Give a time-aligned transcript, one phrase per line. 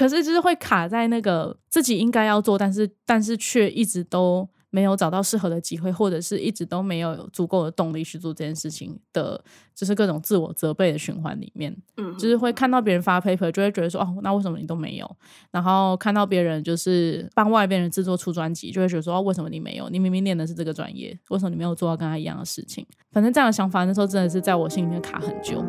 [0.00, 4.48] 可是就是会卡在那个自己应该要做，但是但是却一直都。
[4.72, 9.42] 没有找到适合的机会，或者是一直都没有足够的动力去做这件事情的，
[9.74, 15.16] 就是各种自我责备的循环里面，嗯，就是会看到别人发 paper，就会觉得说，哦，那为什么你都没有？
[15.50, 19.88] 然后看到别人就是帮外边人制作出专辑，就会觉得说，哦，为什么你没有？
[19.88, 22.86] 你明明念的是这个专业，为什么你没有做到跟他一样的事情？
[23.10, 25.64] 反正这样的想法那时候真的是在我心里面卡很久。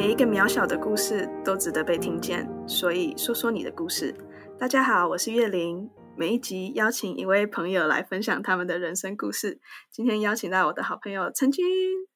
[0.00, 4.14] 每一个渺小的故事都值得被听见，所以说说你的故事。
[4.58, 5.90] 大家好，我是月玲。
[6.16, 9.60] 每一集邀请一位朋友来分享他们的人生故事。
[9.92, 11.66] 今天邀请到我的好朋友陈军，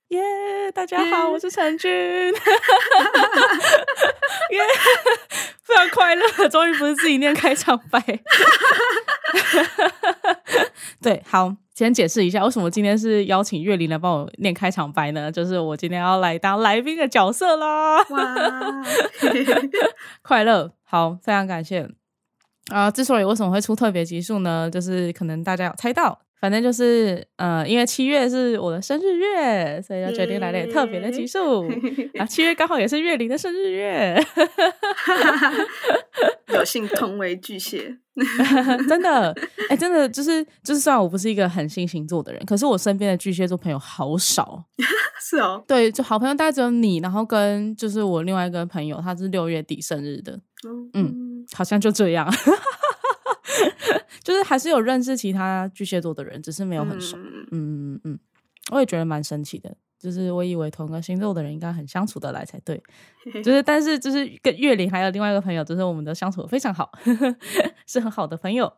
[0.09, 0.21] 耶！
[0.75, 2.33] 大家好，我是陈军， 耶！
[5.63, 8.01] 非常快乐，终于不是自己念开场白。
[11.03, 11.57] 对，好。
[11.75, 15.33] 先解释一下，为什么今天是邀请岳林来帮我念开场白呢？
[15.33, 17.97] 就是我今天要来当来宾的角色啦！
[18.11, 18.85] 哇，
[20.23, 21.89] 快乐，好，非常感谢
[22.73, 22.89] 啊！
[22.93, 24.71] 之所以为什么会出特别集数呢？
[24.71, 26.21] 就是可能大家有猜到。
[26.41, 31.67] 反正就是，呃，因为七月是我的生日月，所以就决定来点特别的集数。
[32.19, 34.23] 啊，七月刚好也是月龄的生日月，
[36.53, 37.97] 有幸同为巨蟹，
[38.89, 39.35] 真的，
[39.71, 44.65] 哎，真的就是就是，虽然我不是一个很信星座的人，可是我身边的巨蟹座朋友好少。
[45.21, 50.39] 是哦，对，就好朋友大概只有你，然后跟就是我另外一个朋友，他是六月底生日的，
[50.93, 52.31] 嗯，好像就这样。
[54.25, 57.17] 就是还是有认识其他巨蟹座的人，只是没有很熟。
[57.19, 58.19] 嗯嗯嗯，
[58.73, 59.77] 我也觉得蛮神奇的。
[59.97, 62.83] 就是我以为同个星座的人应该很相处得来才对。
[63.43, 66.91] 就是但是就是跟月玲还有另外一个朋友，就是我们的相处非常好，
[67.87, 68.71] 是很好的朋友。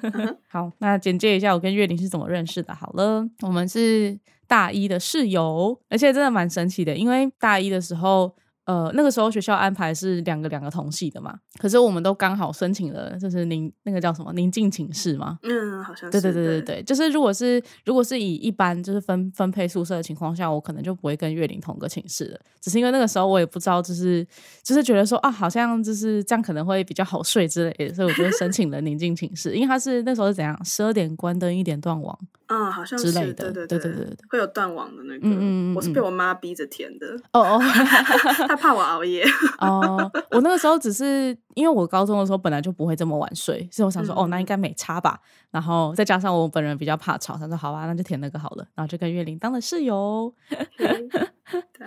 [0.48, 2.74] 好，那简介一下我跟月玲是怎么认识的。
[2.74, 8.34] 好了，我们是大一的室友，而且真的蛮神奇的，因为大一的时候。
[8.64, 15.38] 呃，那个时候学校安排是两个两个同系的嘛，可是我们都刚好申请了，就是宁那个叫什么宁静寝室嘛。
[15.42, 24.26] 嗯，好像对对对对对，就是如果是如果是以一般就是分分配宿舍的情况下，我可能就不会跟月玲同个寝室了，只是因为那个时候我也不知道，就是
[24.62, 32.18] 就是觉得说啊，好像就是这样可能会比较好睡之类的，所以我就申请了宁静寝室，因为他是那时候是怎样，十二点关灯，一点断网。
[32.48, 35.20] 嗯，好像之类的，对对对对对，会有断网的那个。
[35.22, 37.06] 嗯嗯嗯，我是被我妈逼着填的。
[37.32, 37.58] 哦哦，
[38.48, 39.24] 她怕我熬夜。
[39.60, 45.18] 哦，我那个时候只是因为我高中的时候本来就不会这么晚睡，所以我想说，哦，那应该没差吧。
[45.50, 48.66] 然后再加上我本人比较怕吵，他说好吧，那就填那个好了。
[48.74, 50.34] 然后就跟月玲当了室友。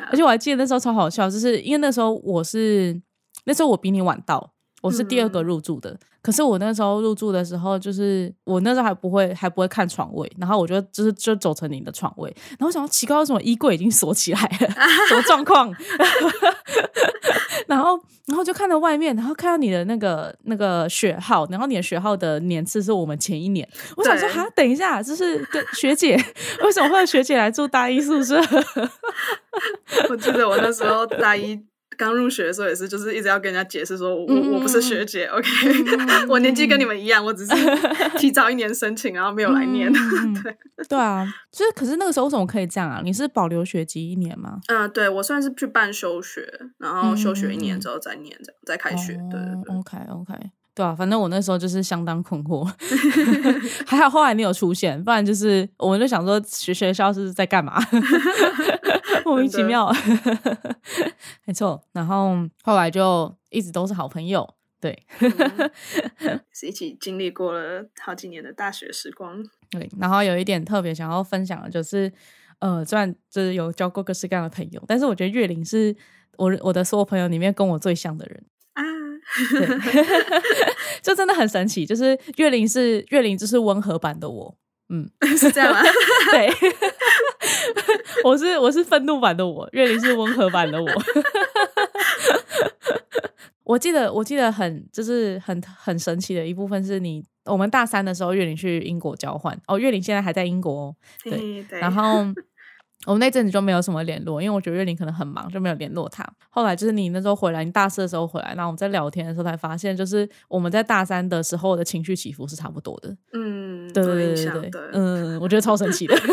[0.09, 2.99] 而且我还记得那时候超好笑，就是因为那时候我是
[3.45, 4.53] 那时候我比你晚到。
[4.81, 14.69] 我是第二个入住的，可是我那时候入住的时候，就是我那时候还不会还不会看床位，然后我就就是就走成你的床位，然后我想奇怪为什么衣柜已经锁起来了，
[15.09, 15.73] 什么状况？
[17.65, 23.67] 然后然后就看到外面，然后看到你的那个那个学号，然后你的学号的年次是我们前一年，
[23.97, 26.15] 我想说哈，等一下，就是跟学姐
[26.63, 28.39] 为什么会有学姐来住大一宿舍？
[30.09, 31.59] 我记得我那时候大一。
[31.97, 35.49] 刚入学的时候也是，就是一直要跟人家解释说，我我不是学姐，OK，
[36.29, 37.53] 我年纪跟你们一样，我只是
[38.17, 39.91] 提早一年申请，然后没有来念。
[40.43, 40.55] 对
[40.87, 43.01] 对啊，就是可是那个时候为什么可以这样啊？
[43.03, 44.59] 你是保留学籍一年吗？
[44.67, 46.47] 嗯，对我算是去办休学，
[46.77, 49.13] 然后休学一年之后再念，这样再开学。
[49.31, 50.33] 对对对，OK OK，
[50.75, 52.63] 对啊，反正我那时候就是相当困惑，
[53.87, 57.81] 还好后来你有出现，不然就是我们就想说学学校是在干嘛。
[59.27, 59.91] 莫名其妙，
[61.45, 61.83] 没错。
[61.91, 64.47] 然后后来就一直都是好朋友，
[64.79, 65.05] 对，
[66.51, 69.43] 是一起经历过了好几年的大学时光。
[69.69, 72.11] 对，然后有一点特别想要分享的，就是
[72.59, 75.95] 呃，虽然就是有交过各式各样的朋友，但是我觉得月玲是
[76.37, 78.83] 我我的所有朋友里面跟我最像的人啊，
[81.03, 81.85] 就真的很神奇。
[81.85, 84.57] 就是月玲是月玲，就是温和版的我，
[84.89, 85.81] 嗯，是这样吗？
[86.31, 86.49] 对。
[88.23, 90.87] 我是我是愤怒版的我，月玲是温和版的我。
[93.63, 100.95] 我记得我记得很就是很很神奇的一部分是你我们大三的时候，月玲去英国交换哦，月玲现在还在英国哦。
[101.23, 102.25] 对，对然后
[103.05, 106.25] 我们那阵子就没有什么联络，因为我觉得月玲可能很忙，就没有联络他。
[106.49, 113.15] 后来就是你那时候回来，你大四的时候回来，然后我们在聊天的时候才发现，就是我们在大三的时候的情绪起伏是差不多的。
[113.33, 116.15] 嗯，对对对对对，嗯，我觉得超神奇的。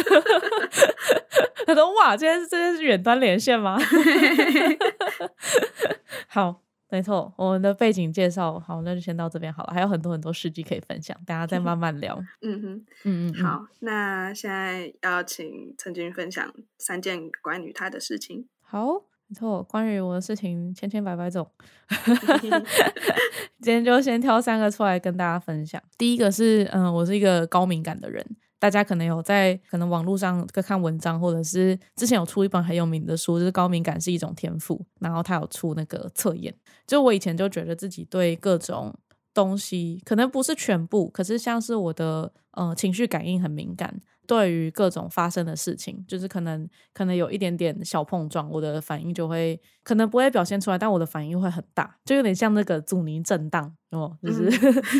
[1.75, 3.79] 说哇，今天是今天是远端连线吗？
[6.29, 9.73] 好，没错，我们的背景介绍好，那就先到这边好了。
[9.73, 12.21] 还有很多很多事迹可以分享，大家再慢慢聊。
[12.43, 18.47] 嗯哼，嗯嗯，好，那现在要请陈君分享三件关于他的事情。
[18.61, 18.87] 好，
[19.29, 21.49] 没错，关于我的事情千千百百种，
[23.63, 25.83] 今天就先挑三个出来跟大家分享。
[25.97, 28.25] 第一个是，嗯，我是一个高敏感的人。
[28.65, 36.55] 大家可能有在可能网络上看文章，或者是之前有出一本很有名的书，就是高敏感是一种天赋，然后他有出那个测验。
[36.87, 38.95] 就我以前就觉得自己对各种
[39.35, 44.01] 东西，可能不是全部，可是像是我的呃情绪感应很敏感。
[44.27, 54.49] 对于各种发生的事情，就是可能可能有一点点小碰撞，我的反应就会可能不会表现出来，但我的反应会很大，就有点像那个阻尼震荡哦，就是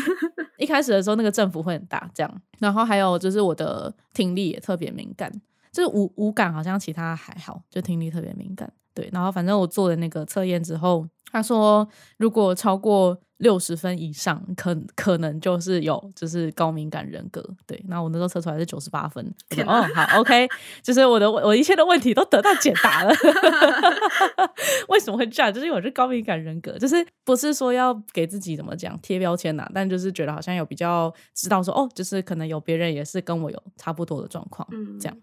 [0.59, 2.41] 一开始的时候那个振幅会很大这样。
[2.59, 5.31] 然后还有就是我的听力也特别敏感，
[5.71, 8.71] 就是五五感好像其他还好，就听力特别敏感。
[8.93, 11.87] 对，然后反正我做的那个测验之后，他说
[12.17, 17.43] 如果超过六十分以上，可可能就是有就是高敏感人格。
[17.67, 19.25] 对，那我那时候测出来是九十八分。
[19.65, 20.47] 哦，好，OK，
[20.81, 23.13] 就是我的我一切的问题都得到解答了。
[24.89, 25.53] 为什么会这样？
[25.53, 35.17] 就是因为我是高敏感人格，就是不是说要给自己怎么讲贴标签呐，但就是觉得好像有比较知道说哦，就是可能有别人也是跟我有差不多的状况，嗯，这样。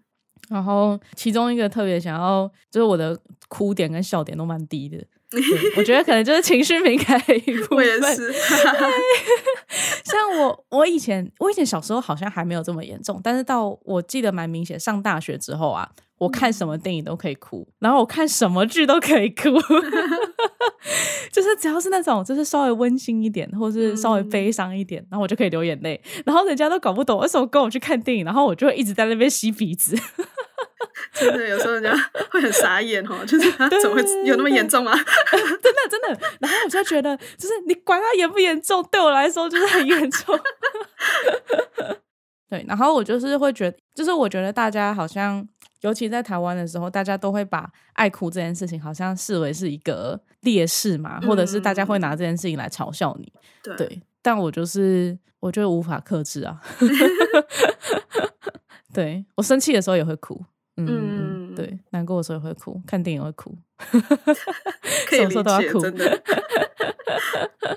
[0.48, 3.18] 然后其中一个特别想要，就是我的
[3.48, 4.98] 哭点跟笑点都蛮低的，
[5.76, 7.78] 我觉得可能就是情绪敏感的一部分。
[7.78, 8.32] 我也是，
[10.04, 15.88] 像我，我以前我以前小时候好像还没有这么严重，但是到我记得蛮明显，上大学之后啊，
[16.22, 19.50] 我看什么电影都可以哭，然后我看什么剧都可以哭，
[21.32, 29.96] 就是只要是那种就是稍微温馨一点，或是稍微悲伤一点，然后我就可以流眼泪，然后人家都搞不懂为什么跟我去看电影，然后我就会一直在那边吸鼻子。
[31.14, 31.92] 真的，有时候人家
[32.30, 34.96] 会很傻眼哦，就是他怎么会有那么严重啊？
[35.32, 36.08] 真的，真的。
[36.38, 40.38] 然后我就觉得，就是你管他严不严重，对我来说就是很严重。
[42.48, 45.46] 对，然后我就是会觉得，就是我觉得大家好像，
[45.82, 53.32] 尤其在台湾的时候，大家都会把爱哭这件事情好像视为是一个劣势嘛，或者是大家会拿这件事情来嘲笑你。
[53.76, 56.60] 对，但我就是我觉得无法克制啊。
[58.92, 60.44] 对我生气的时候也会哭。
[60.76, 63.56] 嗯，对，难过的时候也会哭，看电影会哭，
[65.10, 65.80] 什么时候都要哭。
[67.60, 67.76] 好，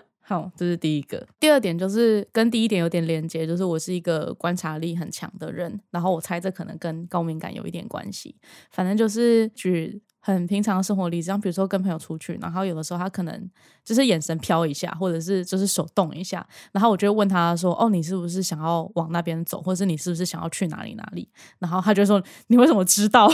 [0.56, 1.28] 这是第一个。
[1.40, 8.36] 第二点就是跟第一点有点连接，就是我是一个观察力很强的人，然后我猜这可能跟高敏感有一点关系。
[8.72, 10.02] 反正就是举。
[10.26, 13.48] 很平常的生活例子，像比如说跟朋友出去，然后有的时候他可能
[13.84, 21.30] 就是眼神飘一下，或者是就是手动一下，然后我就问他说：“哦，你是不是想要往那边走，或者是你是不是想要去哪里哪里？”
[21.62, 22.20] 然后他就说
[22.50, 23.30] ：“你为什么知道？”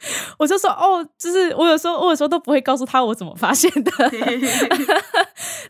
[0.38, 3.92] 我就说：“哦，就是我有时候我有时候都不会告诉他我怎么发现的。”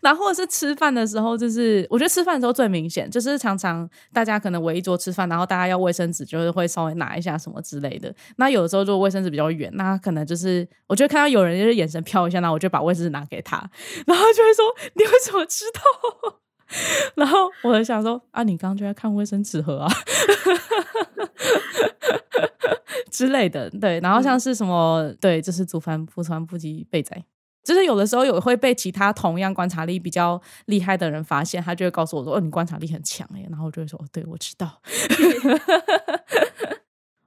[0.00, 8.14] 然后是吃饭的时候，就是我觉得吃饭的时候最明显，就是常常大家可能围一桌吃饭，然后大家要卫生纸，就是会稍微拿一下什么之类的。
[8.36, 10.18] 那有的时候就卫生纸比较远，那可能。
[10.28, 13.56] 就是，我就看到有人就是眼神飘一下，那我就把卫生纸拿给他，
[14.06, 14.64] 然后就会说
[14.94, 15.80] ：“你为什么知道？”
[17.16, 19.90] 然后我就想说：“啊，你刚刚就在看卫生纸盒啊
[23.10, 27.16] 之类的。”对，然后像是什么，对，就是祖传不传不及备仔，
[27.64, 34.80] 就是有的时候有会被其他同样观察力比较厉害的人发现，他就会告诉我说：“哦，你观察力很强哎。”然后我就会说：“对，我知道。”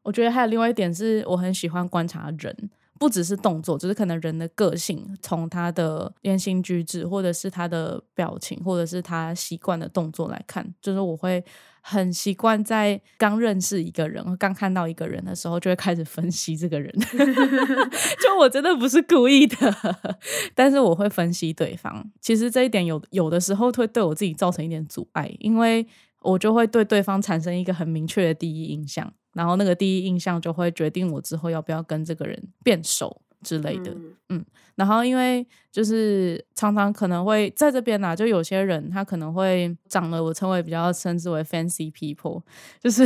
[0.03, 2.69] 我觉得还有另外一点是我很喜欢观察人。
[3.01, 11.43] 不只是动作，就是可能人的个性，从他的言行举止，或者是他的表情，或者是他习惯的动作来看，就是我会
[11.81, 16.93] 很习惯在刚认识一个人、刚看到一个人的时候，就会开始分析这个人。
[18.21, 19.75] 就我真的不是故意的，
[20.53, 22.07] 但是我会分析对方。
[22.21, 25.83] 其实这一点有有的时候会对我自己造成一点阻碍，因为
[26.21, 29.11] 我就会对对方产生一个很明确的第一印象。
[29.33, 33.91] 然后那个第一印象就会决定我之后要不要跟这个人变熟之类的，
[34.29, 34.45] 嗯，
[34.75, 42.41] 然后因为就是常常可能会在这边呢，就有些人他可能会长得我称为比较称之为 fancy people，
[42.79, 43.03] 就是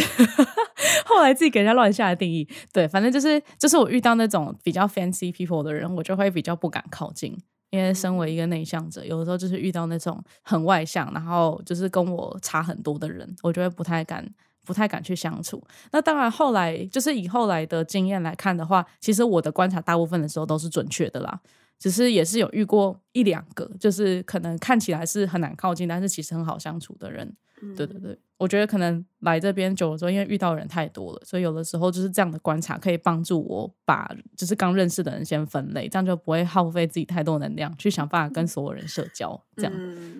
[1.05, 7.37] 后来自己给人家乱下的定义，对，反正就是就是我遇到那种比较 fancy people 的人，我就会比较不敢靠近，
[7.69, 14.29] 因为身为一个内向者，有的时候就是遇到那种很外向，然后就是跟我差很多的人，我就会不太敢。
[14.65, 15.63] 不太敢去相处。
[15.91, 21.39] 那当然，后来就是以后来的经验来看的话，其实我的观察大部分的时候都是准确的啦。
[21.79, 27.35] 只是也是有遇过一两个，就是可能看起来是很难靠近，但是其实很好相处的人。
[27.75, 39.41] 对对对，我觉得可能来这边久了之后，因为遇到人太多了，所以有的时候就是这样的观察可以帮助我把就是刚认识的人先分类，这样就不会耗费自己太多能量去想办法跟所有人社交。
[39.55, 39.73] 这样，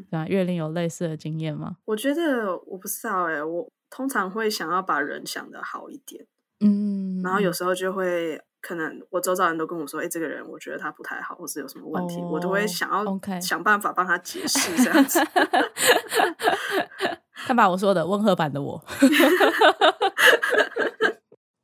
[0.10, 1.76] 对啊，月令有类似的经验吗？
[1.86, 6.26] 我觉得我不知道哎，我通常会想要把人想的好一点，
[6.62, 13.06] 嗯，然后有时候就会可能我周遭人都跟我说，哎，这个人我觉得他不太好，或是有什么问题，我都会想要
[13.40, 15.20] 想办法帮他解释这样子。
[17.46, 18.84] 看吧我说的温和版的我，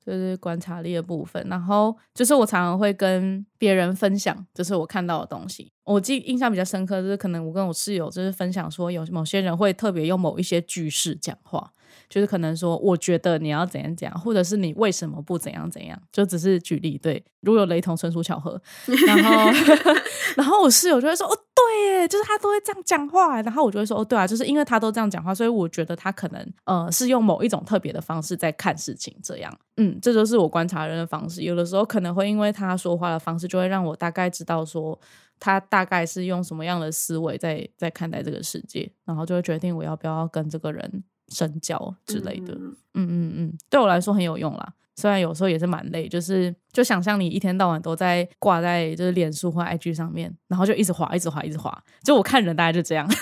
[0.06, 1.44] 就是观察力的部分。
[1.50, 5.74] 然后就是我常常会跟别人分享，就是我看到的东西。
[5.84, 11.72] 我记印象比较深刻，就是可能我跟我室友就是分享说，有某些人会特别用某一些句式讲话。
[12.10, 16.98] 就是可能说，我觉得你要怎样讲，或者是你为什么不怎样怎样，就只是举例。
[16.98, 18.62] 对，如果有雷同，纯属巧合。
[19.08, 19.52] 然后，
[20.36, 31.42] 然后我室友就会说：“哦，对，耶，就是他都会这样讲话。”然后我就会说：“哦，对啊，就是因为他都这样讲话，所以我觉得他可能呃是用某一种特别的方式在看事情。”这样，嗯，这就是我观察人的方式。
[31.42, 35.00] 有的时候可能会因为他说话的方式，就会让我大概知道说
[35.40, 41.04] 他大概是用什么样的思维在在看待这个世界，然后就会决定我要不要跟这个人。
[41.32, 44.74] 深交之类的，嗯嗯嗯，对我来说很有用啦。
[44.96, 51.76] 虽然有时候也是蛮累，就是就想象你一天到晚都在挂在就是脸书或 IG 上面，然后就一直滑，一直滑，一直滑。
[52.04, 53.08] 就我看人大概就这样。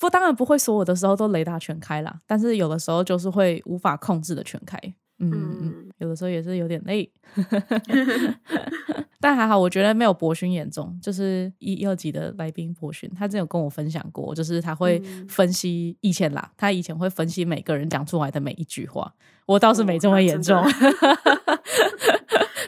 [0.00, 4.76] 不，当然不会所有的时候都雷达全开啦，但是有的时候就是会无法控制的全开。
[5.20, 7.10] 嗯嗯，有的时候也是有点累。
[9.22, 10.98] 但还好，我觉得没有博勋严重。
[11.02, 14.98] 就是一、二级的来宾博勋，他之前有跟我分享过，就是他会
[15.28, 19.14] 分析以前啦，他以前会分析每个人讲出来的每一句话。
[19.44, 20.62] 我倒是没这么严重。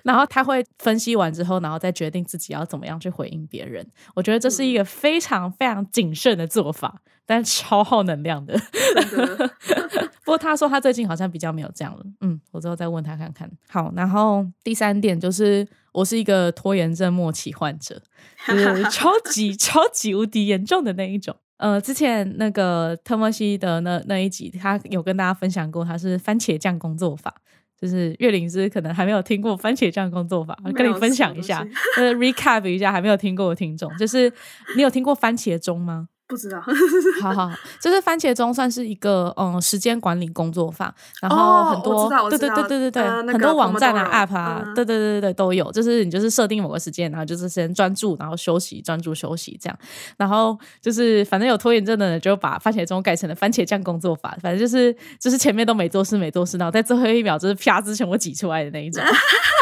[0.02, 3.86] 然后他会分析完之后，然后再决定自己要怎么样去回应别人。
[4.14, 8.58] 我觉得这是一个非常非常谨慎的做法，但超耗能量的。
[10.24, 12.04] 不过他说他最近好像比较没有这样了。
[12.20, 13.50] 嗯，我之后再问他看看。
[13.68, 18.00] 好，然后第三点就是我是一个拖延症末期患者，
[18.46, 21.36] 就是超级 超级无敌严重的那一种。
[21.56, 27.34] 呃，之前那个特莫西的那那一集，他有跟大家分享过，他是番茄酱工作法。
[27.82, 34.32] 就是岳灵芝可能还没有听过番茄酱工作法，跟你分享一下，呃，recap 一下还没有听过的听众，就是
[34.76, 36.06] 你有听过番茄钟吗？
[36.32, 36.58] 不知道，
[37.20, 49.78] 好好，就是番茄钟算是一个嗯时间管理工作法，然后很多对对对对对对，很多网站啊 app 啊，对对对对对都有，就是你就是设定某个时间，然后就是先专注，然后休息，专注休息这样，
[50.16, 59.04] 然后就是反正有拖延症的人就把番茄钟改成了番茄酱工作法，反正就是就是前面都没做事没做事，然后在最后一秒就是啪之前我挤出来的那一种。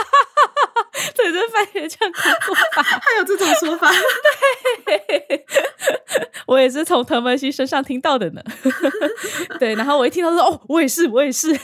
[1.23, 3.91] 对，这番茄酱工作法， 还有这种说法。
[4.87, 5.45] 对，
[6.47, 8.43] 我也是从藤本熙身上听到的呢。
[9.61, 11.49] 对，然后我一听到说，哦，我也是，我也是。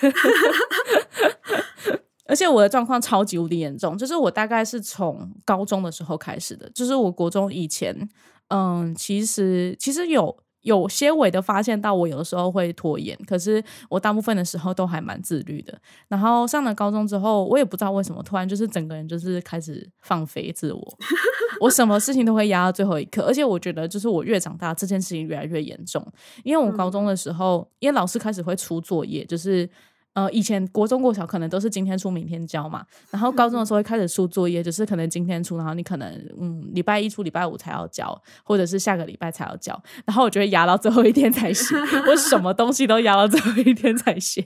[2.29, 8.09] 而且我的状况超级无敌严重，就是我大概是从高中的时候开始的，就是我国中以前，
[8.49, 10.37] 嗯，其实其实有。
[10.67, 15.73] 有些尾的发现到我有的时候会拖延，可是我大部分的时候都还蛮自律的。
[16.09, 20.99] 然后上了高中之后，我也不知道为什么突然就是整个人就是开始放飞自我，
[21.63, 23.23] 我什么事情都会压到最后一刻。
[23.23, 26.05] 而且我觉得就是我越长大，这件事情越来越严重。
[26.43, 29.71] 因为我高中的时候，因为老师开始会出作业，就是。
[30.17, 41.77] 呃，以前国中、国小可能都是今天出明天交嘛，然后高中的时候会开始出作业，就是可能今天出，然后你可能嗯礼拜一出，礼拜五才要交，或者是下个礼拜才要交，然后我就会压到最后一天才写，
[42.09, 44.43] 我什么东西都压到最后一天才写，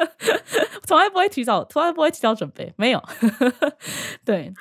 [0.86, 3.02] 从来不会提早，从来不会提早准备，没有，
[4.22, 4.52] 对，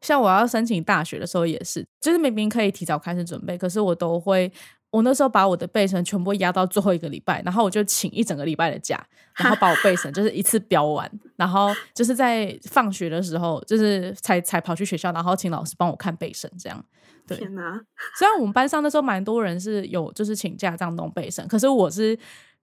[0.00, 4.52] 像我要申请大学的时候也是，就是明明可以提早开始准备，可是我都会。
[4.92, 9.02] 我那时候把我的背程全部压到最后一个礼拜，然后我就请一整个礼拜的假，
[9.36, 16.84] 然后把我背程就是一次标完，然后就是在放学的时候，就是才才跑去学校，然后请老师帮我看背程，这样。
[17.26, 17.80] 天哪！
[18.18, 22.18] 虽然我们班上那时候蛮多人是有就是请假这样弄背程，可是我是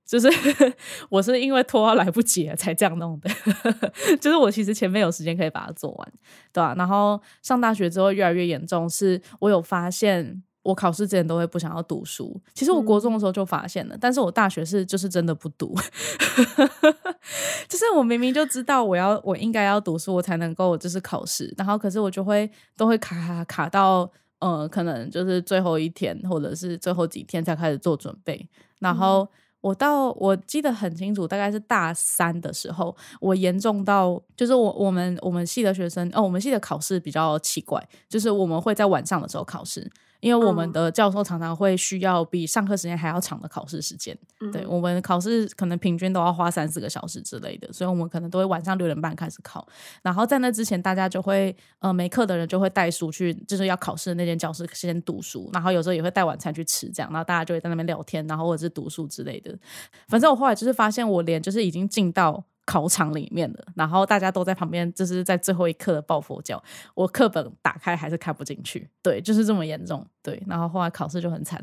[0.06, 0.30] 就是
[1.10, 3.30] 我是因为拖到来不及了才这样弄的，
[4.22, 6.14] 就是我其实前面有时间可以把它做完，
[6.54, 6.76] 对吧？
[6.78, 10.44] 然后上大学之后越来越严重，是我有发现。
[10.70, 15.76] 我考试之前都会不想要读书，其实我国中的时候就发现了，但是我大学是就是真的不读，
[17.68, 28.48] 就是我明明就知道我要我应该要读书，我才能够就是考试，然后可是我就会都会卡卡卡到呃，可能就是最后一天或者是最后几天才开始做准备，
[28.78, 29.28] 然后
[29.62, 39.92] 我到我记得很清楚，大概是大三的时候，我严重到就是我我们我们系的学生哦，我们系的考试比较奇怪，就是我们会在晚上的时候考试。
[40.20, 44.18] 因为我们的教授常常会需要比上课时间还要长的考试时间，
[44.52, 49.68] 对我们考试可能平均都要花三四个小时之类的，所以我们可能都会晚上六点半开始考。
[50.02, 59.58] 然后在那之前，大家就会呃没课的人就会带书去，就是要考试的那间教室先读书，然后有时候也会带晚餐去吃，这样，然后大家就会在那边聊天，然后或者是读书之类的。
[60.08, 62.44] 反正我后来就是发现，我连就是已经进到。
[62.70, 66.64] 考场里面的，然后大家都在旁边，就是在最后一刻的抱佛脚。
[66.94, 70.06] 我课本打开还是看不进去，对，就是这么严重。
[70.22, 71.60] 对，然后后来考试就很惨，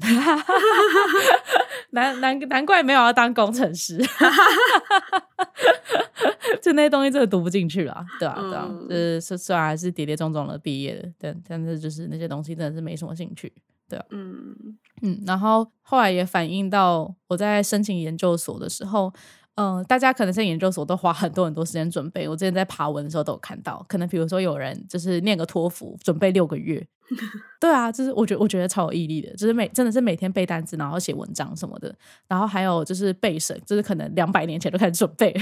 [1.90, 3.98] 难难难怪没有要当工程师，
[6.60, 13.52] 就那些东西真的读不进去了，对啊，对啊，就是虽然还是跌跌撞撞的毕业的，但但是就是那些东西真的是没什么兴趣，
[13.88, 14.56] 对啊，嗯
[15.02, 19.14] 嗯，然后后来也反映到我在申请研究所的时候。
[19.56, 22.28] 嗯，大家可能在研究所都花很多很多时间准备。
[22.28, 26.86] 我之前在爬文的时候都有看到，可能比如说有人就是念个托福，准备六个月。
[27.60, 31.94] 对啊，就是我觉得我觉得超有毅力的，就是每真的是每天背单词，然后写文章什么的，
[32.26, 35.32] 然后还有就是背审，就是可能两百年前都开始准备，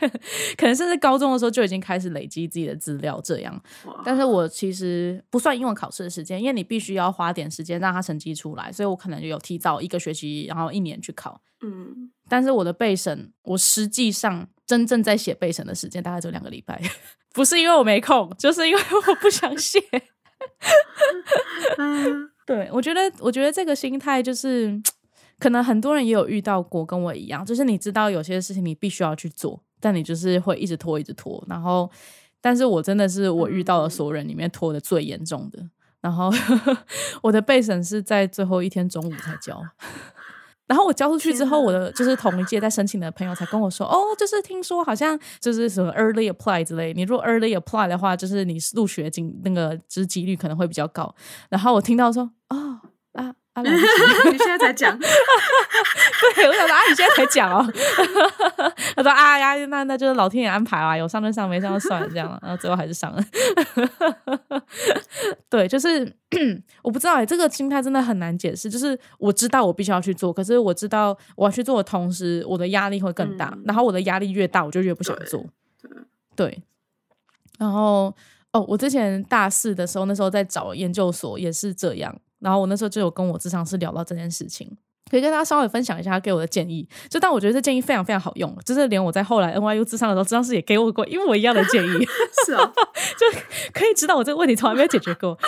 [0.56, 3.62] 可能甚至高中的时候就已经开始累积自己的资料这样。
[4.02, 11.38] 但是我其实不算英文考试的时间，因为你必须要花点时间让他成绩出来，所以我可能就有提早一个学期，然后一年去考。
[11.62, 16.80] 嗯，但是我的备审，我实际上真正在写备审的时间大概只有两个礼拜，
[17.34, 19.80] 不是因为我没空，就是因为我不想写。
[22.46, 24.80] 对，我觉得，我觉得这个心态就是，
[25.40, 31.44] 可能很多人也有遇到过，跟我一样，就是你知道有些事情你必须要去做，但你就是会一直拖，一直拖。
[31.48, 31.90] 然后，
[32.40, 35.58] 但是我真的是我遇到的所有人里面拖的最严重的。
[36.00, 36.30] 然后，
[37.22, 39.62] 我的备审是在最后一天中午才交。
[40.70, 51.12] 然后我交出去之后，我的就是同一届在申请的朋友才跟我说，哦，就是听说好像就是什么 early apply 之类，你如果 early apply 的话，就是你入学进那个就是几率可能会比较高。
[51.48, 52.69] 然后我听到说，哦。
[53.62, 57.66] 你现在才讲， 对我想说啊，你现在才讲哦。
[58.96, 62.38] 他说啊呀，那那就是老天爷安排啊，有上就上，没上就算了这样了。
[62.42, 63.22] 然后最后还是上了。
[65.48, 66.12] 对，就是
[66.82, 68.68] 我不知道哎，这个心态真的很难解释。
[68.70, 73.56] 就是我知道我必须要去做，可是我知道我要去做的同时，我的压力会更大。
[73.64, 75.44] 然后我的压力越大，我就越不想做。
[76.36, 76.62] 对。
[77.58, 78.14] 然后
[78.52, 82.20] 哦，我之前大四的时候，那时候在找研究所也是这样。
[82.40, 84.70] 然后我那时候就有跟我智商师聊到这件事情，
[85.10, 86.88] 可以跟大家稍微分享一下他给我的建议。
[87.08, 92.08] 就但我觉得这建议非常非常好用，就是连我在后来 NYU 智商的时候，智商师也给我过一模一样的建议。
[92.46, 92.64] 是啊，
[93.18, 93.26] 就
[93.72, 95.38] 可以知道我这个问题从来没有解决过。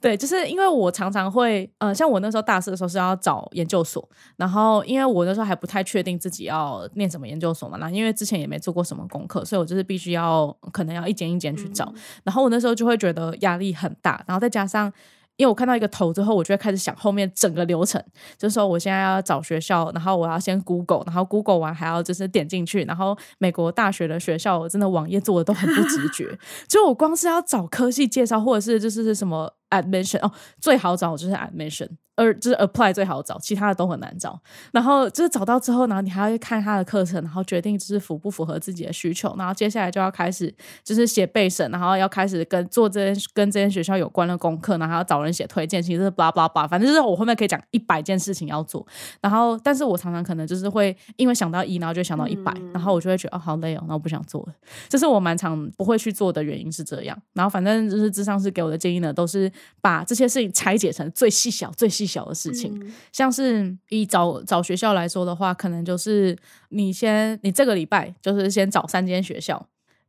[0.00, 11.92] 对，就是因为我常常会，呃，像我那时候大四的时候是要找研究所，然后因为我那时候还不太确定自己要念什么研究所嘛，那因为之前也没做过什么功课，所以我就是必须要可能要一间一间去找，
[12.24, 14.92] 然后我那时候就会觉得压力很大，然后再加上。
[15.40, 17.98] 因为我看到一个头之后，我就会开始想后面整个流程，
[18.36, 31.88] 就是说我现在要找学校，然后我要先 Google，然后 Google 完还要就是点进去，然后美国大学的学校我真的网页做的都很不直觉， 就我光是要找科系介绍或者是就是什么 admission 哦，最好找就是 admission。
[32.20, 34.38] 而就是 apply 最好找，其他的都很难找。
[34.72, 39.34] 然后就是找到之后，然后你还要看他的课程，然后决定就是符不符合自己的需求。
[39.38, 40.54] 然后接下来就要开始
[40.84, 48.86] 就是写备审，然后要开始跟做这些跟这间学校有关的功课，然后要找人写推荐，其实是 blah blah blah，反正就是我后面可以讲一百件事情要做。
[49.22, 54.54] 然后，但是我常常可能就是会因为想到一，然后就想到一百，然后我就会觉得哦好累哦，那我不想做了。
[54.88, 57.16] 这是我蛮常不会去做的原因是这样。
[57.32, 62.92] 然后反正就是智商是给我的建议呢，都是把这些事情拆解成最细小、最细小的事情。
[63.12, 66.36] 像是以找找学校来说的话，可能就是
[66.70, 69.64] 你先，你这个礼拜就是先找三间学校，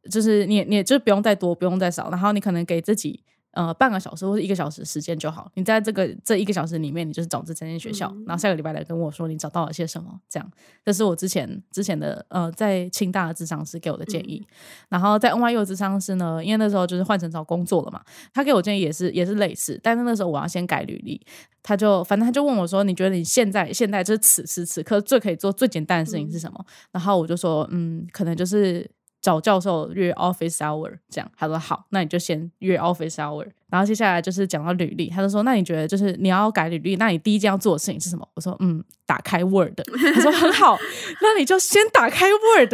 [0.10, 3.24] 就是你你就不用再多，不用再少，然后你可能给自己。
[3.54, 5.52] 呃，半个小时或者一个小时时间就好。
[5.56, 10.20] 你在这个这一个小时里面，你就是找这三间学校，然后下个礼拜来跟我说你找到了些什么。
[10.30, 10.52] 这样，
[10.86, 14.42] 这是我之前之前的呃，在清大的智商师给我的建议。
[14.88, 18.02] 然后在 NYU 的智商师呢，因为那时候就是换成找工作了嘛，
[18.34, 21.20] 他给我建议也是也是类似，但是那时候我要先改履历，
[21.62, 26.66] 他就反正他就问我说，你觉得你现在现在就是此时此刻最可以做最简单的事情是什么？
[26.92, 28.90] 然后我就说，嗯，可能就是。
[29.21, 39.79] 找教授约 office hour，这样他说好，那你就先约 office hour，然后接下来就是讲到履历，他就说：“那你觉得就是你要改履历，那你第一件要做的事情是什么？”我说：“嗯，打开 Word。”
[40.13, 40.77] 他说：“很好，
[41.21, 42.73] 那你就先打开 Word。”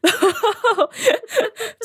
[0.00, 0.90] 然后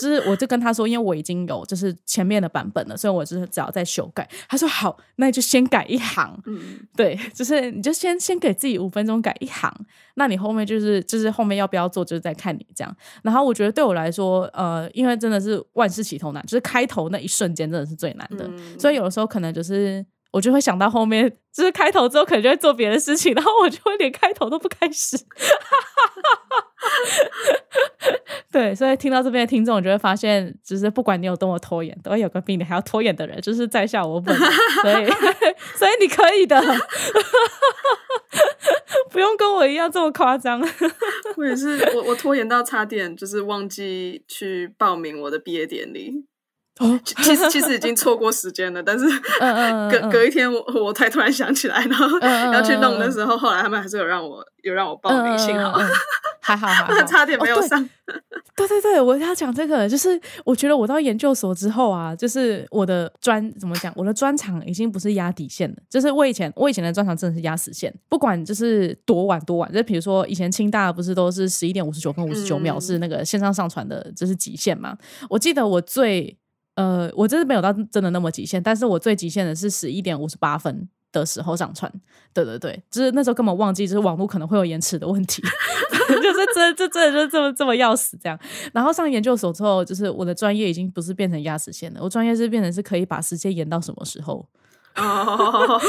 [0.02, 9.70] 就是我就跟他说：“因为我已经有就是前面的版本了，所以我就是只要再修改。”他说：“好，那你就先改一行。”嗯，对，就是你就先先给自己五分钟改一行，
[10.14, 12.96] 那你后面就是就是后面要不要做，就是在看你这样。
[13.24, 18.50] 然后我觉得对我来说，呃，因为真的是万事起头难，就是开头那一瞬间真的是最难的。
[18.80, 25.18] 所以有的时候可能就是我就会想到后面， 就是开头之后可能就会做别的事情，然后我就会连开头都不开始。
[28.52, 34.36] 对，所以听到这边的听众，就会发现，就是不管你有多么拖延，都会有个比你还要拖延的人，就是在下我本。
[34.38, 35.06] 所以，
[35.76, 36.62] 所以你可以的，
[39.10, 40.62] 不用跟我一样这么夸张。
[41.36, 46.26] 我也是，我我拖延到差点就是忘记去报名我的毕业典礼。
[46.80, 49.06] 哦，其实其实已经错过时间了，但是
[49.92, 52.20] 隔隔一天我我才突然想起来，然后
[52.52, 55.72] 要去弄的时候，后来他们还是有让我有让我报名，幸好
[56.42, 57.88] 还好还好， 差点没有上。
[58.56, 74.98] 对对对，我要讲这个，就是我觉得我到研究所之后啊，就是我的专怎么讲，我的专长已经不是压底线了，就是我以前我以前的专长真的是压死线，不管就是多晚多晚，就比如说以前清大不是都是十一点五十九分五十九秒是那个线上上传的，就是极限嘛。
[75.30, 76.36] 我记得我最。
[76.76, 81.92] 呃，我真的没有到真的那么极限，但是我最极限的是十一点五十八分的时候上传。
[82.34, 85.42] 对对对，就是那时候根本忘记，就是网络可能会有延迟的问题，
[86.10, 88.40] 就是真这真的就这么这么要死这样。
[88.74, 94.44] 然后上研究所之后，就是我的专业已经不是变成压死线了，我专业是变成是可以把时间延到什么时候。
[94.98, 95.80] 哦，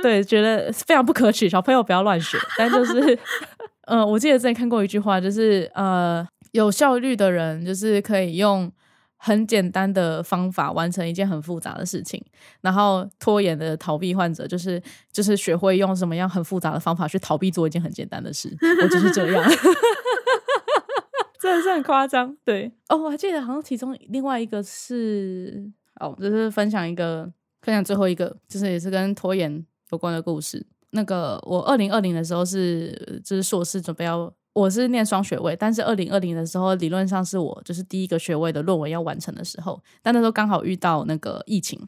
[0.00, 2.38] 对，觉得非常不可取，小朋友不要乱学。
[2.56, 3.18] 但就是，
[3.86, 6.24] 嗯，我记得之前看过一句话，就是呃。
[6.52, 8.70] 有效率的人就是可以用
[9.16, 12.24] 很简单的方法完成一件很复杂的事情，
[12.62, 14.82] 然后拖延的逃避患者就是
[15.12, 18.48] 就是学会用什么样很复杂的方法去逃避做一件很简单的事。
[18.82, 19.44] 我就是这样，
[21.38, 22.34] 真的是很夸张。
[22.44, 30.66] 对哦，我还记得好像其中另外一个是哦，就是分享一个分享最后一个，就是也是跟拖延有关的故事。
[30.92, 34.32] 那个我二零二零的时候是就是硕士准备要。
[34.52, 41.80] 我是念双学位，但是二零二零的时候，理论上是我就是第一个学位的论文要完成的时候，但那时候刚好遇到那个疫情，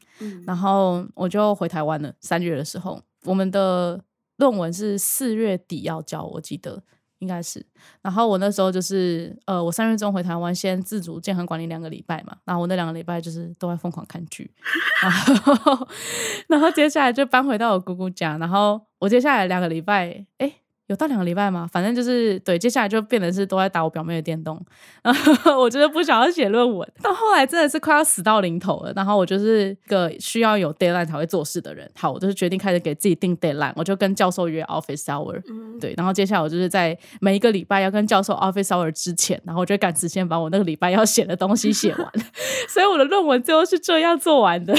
[0.46, 2.12] 然后我就回台湾了。
[2.20, 4.00] 三月的时候，我们的
[4.36, 6.80] 论文是四月底要交，我记得
[7.18, 7.66] 应该是。
[8.00, 12.36] 然后我那时候就是呃，我三月中回台湾，先自主健康管理两个礼拜嘛。
[12.44, 14.48] 然后我那两个礼拜就是都在疯狂看剧，
[15.02, 15.88] 然后
[16.46, 20.52] 然后接下来就搬回到我姑姑家，然后我接下来两个礼拜，哎。
[20.92, 21.68] 有到两个礼拜吗？
[21.72, 24.62] 反正就是对，接下来就变成是都在打我表妹的电动，
[25.02, 26.86] 然后我就是不想要写论文。
[27.02, 31.90] 到后来真的是快要死到临头了，然后我就是个需要有 deadline 才会做事的人。
[31.96, 35.40] 好，我就是决定开始给自己定 deadline，我就跟教授约 office hour。
[35.80, 42.12] 对，然后接下来我就是在每一个礼拜要跟教授 office hour 之前，然后我就赶时间把我那个礼拜要写的东西写完。
[42.68, 44.74] 所以我的论文最后是这样做完的。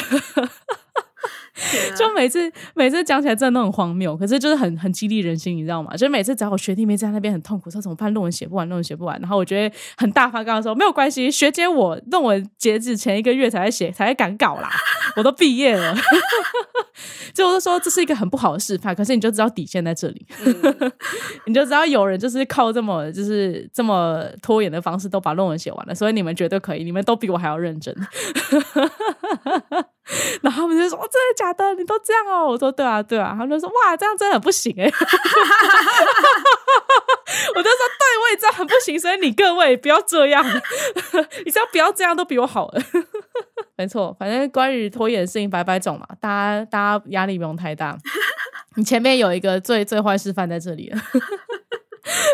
[1.96, 5.92] 就每次每次讲起来真的都很荒谬，可是就是很很激励人心，你知道吗？
[5.94, 9.20] 就是每次只要我学弟妹在那边很痛苦，说怎么办，论文写不完，论文写不完。
[9.20, 14.70] 然后我觉得很大方，跟他说没有关系，学姐我论文截止前一个月才会写，才会赶稿啦，
[15.16, 15.96] 我都毕业了。
[17.34, 20.26] 就我就说这是一个很不好的示范，可是你就知道底线在这里，
[21.46, 27.96] 你就知道有人就是靠这么就是这么拖延的方式都把论文写完了，所以你们绝对可以，你们都比我还要认真。
[30.42, 31.74] 然后他们就说：“真的假的？
[31.76, 34.86] 你都这样哦？”我说：“对啊，对啊。”他们就说：“哇，这样真的很不行哎！”
[37.56, 40.44] 我就说：“对，我也知道很不行，所以你各位不要这样，
[41.46, 42.82] 你只要不要这样，都比我好了。
[43.76, 47.98] ”没错，反正关于拖延的事情百百种嘛，大家大家压力不用太大。
[48.76, 51.02] 你前面有一个最最坏示范在这里了，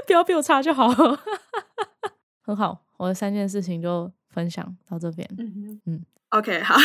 [0.07, 0.89] 不要比我差就好。
[2.45, 5.29] 很好，我的三件事情就分享到这边。
[5.37, 6.05] 嗯嗯。
[6.29, 6.75] OK，好，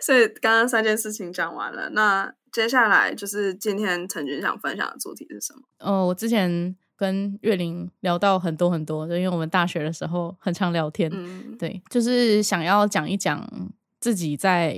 [0.00, 5.62] 所以刚刚三件事情讲完了，那接下来就是今天陈军想分享的主题是什么？
[5.78, 11.08] 哦，我之前跟岳林聊到很多很多，就因为我们大学的时候很常聊天，
[11.56, 13.48] 对，就是想要讲一讲
[14.00, 14.76] 自己在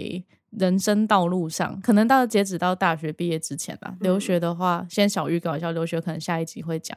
[0.51, 3.97] 人生道路上，可能到截止到大学毕业之前吧。
[4.01, 6.97] 留学的话，先小预告一下，留学可能下一集会讲。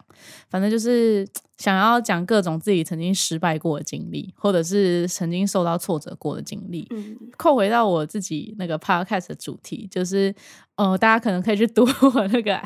[0.50, 1.26] 反正就是
[1.58, 6.88] 想要讲各种自己曾经失败过的经历，或者是曾经受到挫折过的经历。
[6.92, 10.34] 嗯，扣回到我自己那个 podcast 的主题，就是
[10.76, 12.62] 呃，大家可能可以去读 我那个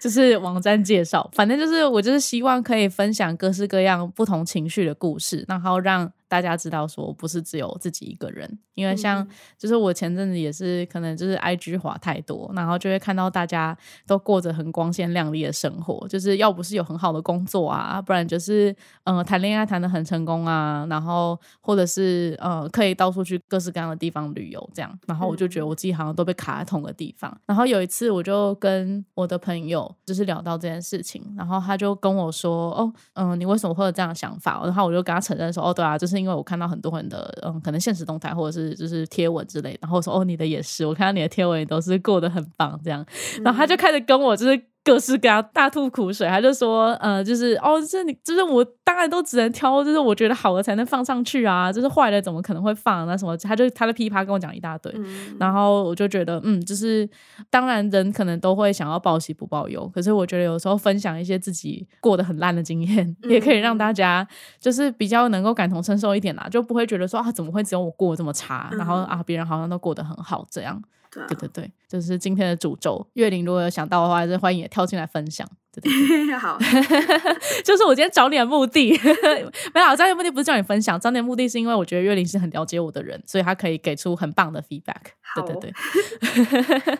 [0.00, 6.12] 就是网站介绍，反正就是我就是希望可以分享各式各样不同情绪的故事，然后让。
[6.28, 9.24] 大家知道说不是只有自己一个人，因为像
[9.56, 13.78] 就是我前阵子也是可能就是 I G 滑太多，然后就会看到大家
[14.08, 18.35] 都过着很光鲜亮丽的生活，就是要不是有很好的工作啊，不然就是
[19.04, 27.32] 嗯谈恋爱谈的很成功啊，然后或者是呃可以到处去各式各样的地方旅游这样，然后我就觉得我自己好像都被卡在同个地方。
[27.46, 34.60] 然后有一次我就跟我的朋友就是聊到这件事情，然后他就跟我说哦嗯你为什么会有这样的想法？
[34.64, 36.16] 然后我就跟他承认说哦对啊就是。
[36.16, 43.04] 因为我看到很多人的嗯，可能现实动态或者是就是贴文之类，然后说哦，你的也是，我看到你的贴文也都是过得很棒这样，
[43.44, 44.58] 然后他就开始跟我就是。
[44.86, 53.04] 各式各样大吐苦水，他就说，呃，就是哦，这你就是我，当然都只能挑，就是我觉得好的才能放上去啊，就是坏的怎么可能会放？
[53.04, 54.94] 那什么，他就他的噼啪跟我讲一大堆，
[55.40, 57.08] 然后我就觉得，嗯，就是
[57.50, 64.24] 当然人可能都会想要报喜不报忧，可是我觉得有时候分享一些自己过得很烂的经验，也可以让大家
[64.60, 70.80] 就是比较能够感同身受一点啦，就不会觉得说啊，怎么会只有我过得这么差，然后啊，别人好像都过得很好这样。
[71.28, 73.06] 对对对，就是今天的主轴。
[73.14, 75.48] 月玲如果有想到的话，还是欢迎也跳进来分享。
[76.40, 76.58] 好，
[77.62, 78.90] 就是我今天找你的目的，
[79.74, 85.12] 没有，找你的目的不是叫你分享，找你的目的是因为我觉得月玲是很了解我的人，所以他可以给出很棒的 feedback。
[85.34, 86.98] 对对对，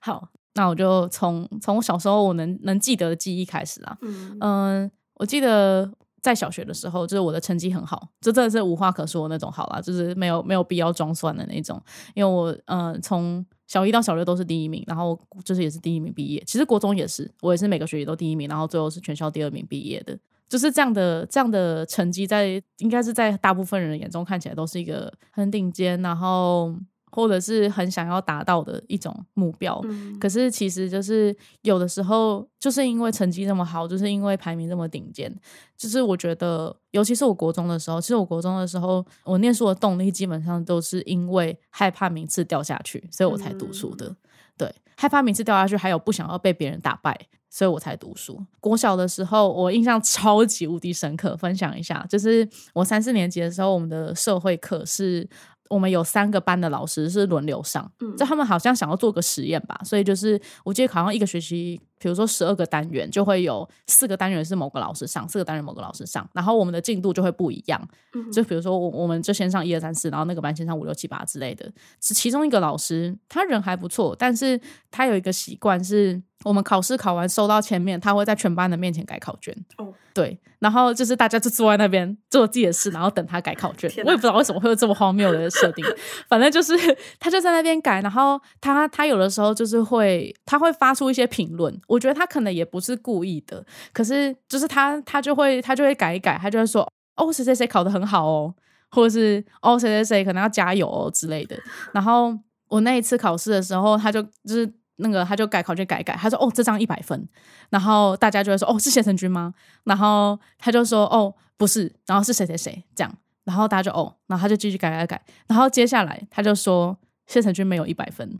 [0.00, 3.96] 好，那我就从从我小时候我能能记得的记忆开始啦。
[4.40, 5.92] 嗯，我记得。
[6.20, 11.82] 在小学的时候，就是我的成绩很好，这真的是无话可说那种好啦，就是没有没有必要装蒜的那种。
[12.14, 16.42] 因为我嗯，从小一到小六都是第一名，然后就是也是第一名毕业。
[16.46, 20.18] 其实国中也是，我也是每个学期都第一名，然后最后是全校第二名毕业的。
[20.48, 26.74] 就是这样的这样的成绩，在应该是在大部分人眼中看起来都是一个很顶尖，然后。
[27.10, 29.80] 或者是很想要达到的一种目标，
[30.20, 35.32] 可是其实就是有的时候就是因为成绩这么好，就是因为排名这么顶尖，
[35.76, 44.14] 就是我觉得，尤其是我国中的时候，其实我国中的时候，我念书的动力基本上都是因为害怕名次掉下去，所以我才读书的。
[44.56, 47.18] 对，害怕名次掉下去，还有不想要被别人打败，
[47.48, 48.40] 所以我才读书。
[48.60, 55.28] 国小的时候，我印象超级无敌深刻，分享一下，就是我三四年级的时候，我们的社会课是。
[55.70, 67.80] 我们有三个班的老师是轮流上，就他们好像想要做个实验吧，所以就是我记得好像一个学期，比如说十二个单元，就会有四个单元是某个老师上，四个单元某个老师上，然后我们的进度就会不一样。
[68.14, 71.70] 嗯就比如说我我们就先上一二三四，然后那个班先上五六七八之类的。
[72.00, 74.60] 是其中一个老师，他人还不错，但是
[74.90, 76.20] 他有一个习惯是。
[76.42, 79.54] 我们考试考完收到前面，他会在全班的面前改考卷。
[79.76, 83.92] 哦，对，然后就是大家就坐在那边做自己的事，然后等他改考卷。
[84.06, 85.84] 我也不知道为什么会有这么荒谬的设定，
[86.30, 86.72] 反正就是
[87.20, 98.54] 他就在那边改，然后他他有的时候就是会他会发出一些评论，我觉得他可能也不是故意的，可是就是他他就会他就会改一改，他就会说哦谁谁谁考的很好哦，
[98.90, 101.56] 或者是哦谁谁谁可能要加油哦之类的。
[101.92, 104.72] 然后我那一次考试的时候，他就就是。
[105.02, 107.26] 那个他就改考卷改改，他说哦这张一百分，
[107.70, 109.54] 然后大家就会说哦是谢成军吗？
[109.84, 113.10] 然后他就说哦不是，然后是谁谁谁这样，
[113.44, 116.94] 然后大家就哦，然后他就继续改改改，然后接下来他就说
[117.26, 118.38] 谢成军没有一百分，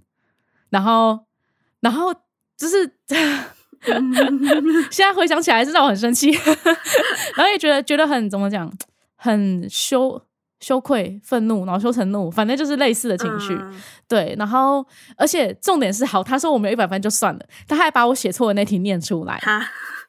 [0.69, 1.21] 然后
[1.81, 2.15] 然后
[2.61, 2.77] 就是
[4.93, 6.31] 现在回想起来是让我很生气，
[7.35, 8.71] 然后也觉得觉得很怎么讲
[9.17, 10.23] 很羞。
[10.63, 13.59] 羞愧、愤怒、恼羞成怒，反正就是类似的情绪。
[14.07, 19.41] 对，然后而且重点是，好，他说我没有一百分就算了，他还把我写错的那题念出来。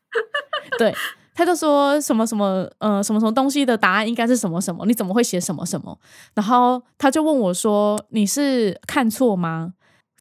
[0.78, 0.94] 对，
[1.34, 5.98] 他就说什么什么呃什么什么东西的答案应该是什么什么，你怎么会写什么什么？
[6.36, 9.72] 然后他就问我说：“你是看错吗？”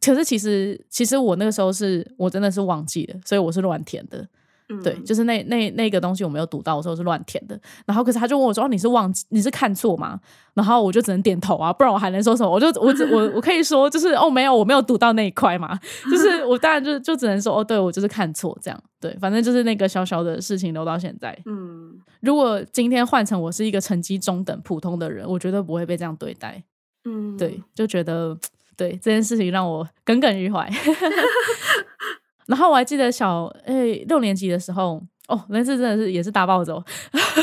[0.04, 4.26] 可是其实其实我那个时候是我真的是忘记了，所以我是乱填的。
[4.84, 7.60] 对，就是那那那个东西我没有读到，我说是乱填的。
[7.84, 10.20] 然后可是他就问我说：“哦，你是忘记你是看错吗？”
[10.54, 12.48] 然后我就只能点头啊，不然我还能说什么？
[12.48, 15.76] 我就我只我我可以说就是哦，没有，我没有读到那一块嘛。
[16.08, 18.80] 就是我当然就就只能说哦，对我就是看错这样。
[19.00, 21.36] 对，反正就是那个小小的事情留到现在。
[21.46, 26.62] 嗯，如果今天换成我是一个成绩中等普通的人，我绝对不会被这样对待。
[27.06, 28.38] 嗯，对，就觉得
[28.80, 30.66] 对这件事情让我耿耿于怀。
[32.48, 36.82] 然后我还记得小诶六年级的时候，哦，那次真的是也是大暴走，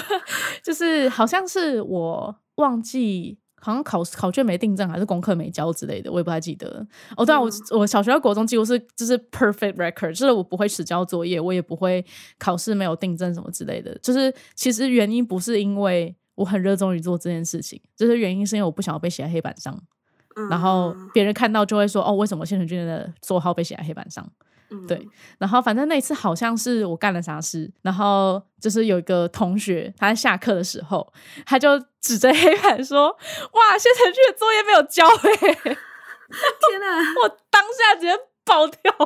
[0.63, 6.85] 就是好像是我忘记好像考考卷没订正，还是功课没交之类的，我也不太记得。
[7.15, 12.03] 哦，对啊，我我小学、国中几乎是就是 perfect record，就是我不会迟交作业，我也不会
[12.39, 13.95] 考试没有订正什么之类的。
[13.99, 19.81] 就是其实原因不是因为我很热衷于做这件事情，就是原因是因为我不想要被写在黑板上，
[20.49, 24.27] 然后别人看到就会说：“哦，为什么谢成俊的座号被写在黑板上？”
[24.85, 31.13] 对，然后反正那一次好像是我干了啥事，然后就是有一个同学他在下课的时候，
[31.45, 33.07] 他就指着黑板说
[33.53, 38.11] ：“哇，谢成俊的作业没有交哎！”天哪， 我当下直接
[38.47, 38.91] 爆掉。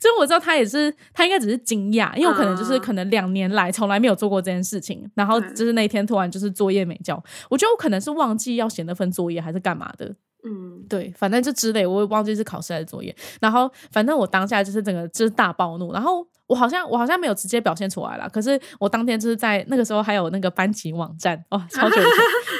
[0.00, 10.14] 就我知道他也是，他应该只是惊讶，因为我可能就是可能两年来从来没有做过这件事情，然后就是那天突然就是作业没交，我觉得我可能是忘记要写那份作业还是干嘛的。
[10.46, 13.14] 嗯，对，反正就之类，我也忘记是考试还是作业。
[13.40, 15.92] 然后，反正我当下就是整个就是大暴怒。
[15.92, 22.12] 然后我好像我好像没有直接表现出来了，可是我当天就是在那个时候还有那个班级网站哇，超久以前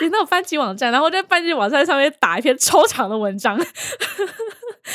[0.03, 3.57] 有那种班级网站，然后在班级网站上面打一篇超长的文章。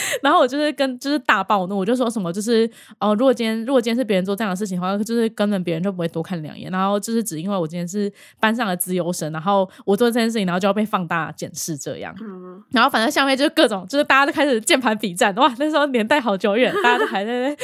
[0.21, 6.71] 然后我就是跟就是大暴怒，我就说什么就是哦，如果今天如果今天是别人做这样的事情的话，就是根本别人就不会多看两眼。
[6.71, 12.13] 然后就是只因为我今天是班上的自由生，然后我做这件事情，然后就要被放大检视这样。
[12.71, 17.55] 然后反正下面就是各种就是大家都开始键盘比战，哇，那时候年代好久远，大家都还在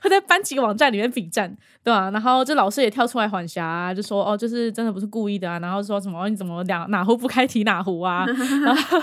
[0.00, 2.10] 还 在班级网站里面比战，对啊？
[2.10, 5.58] 然后这老师也跳出来缓颊，就说哦，就是真的不是故意的啊。
[5.58, 8.24] 然后说什么你怎么两哪壶不开提哪壶啊？
[8.64, 8.98] 然后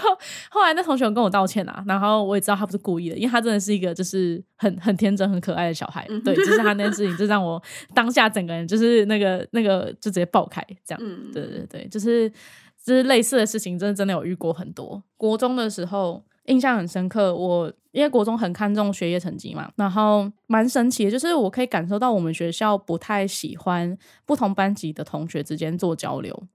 [0.50, 2.22] 后来那同学跟我道歉啊，然后。
[2.32, 6.08] 我也知道他不是故意的，因为他真的是一个就是很很天真、很可爱的小孩。
[6.24, 7.62] 对， 就是他那件事情，就让我
[7.94, 11.32] 当下整个人就是那个那个就直接爆开这样。
[11.34, 12.30] 对对对，就是
[12.84, 15.02] 就是类似的事情，真的真的有遇过很多。
[15.17, 26.47] 国中的时候印象很深刻，我因为国中很看重学业成绩嘛，然后蛮神奇的，就是我可以感受到我们学校不太喜欢不同班级的同学之间做交流。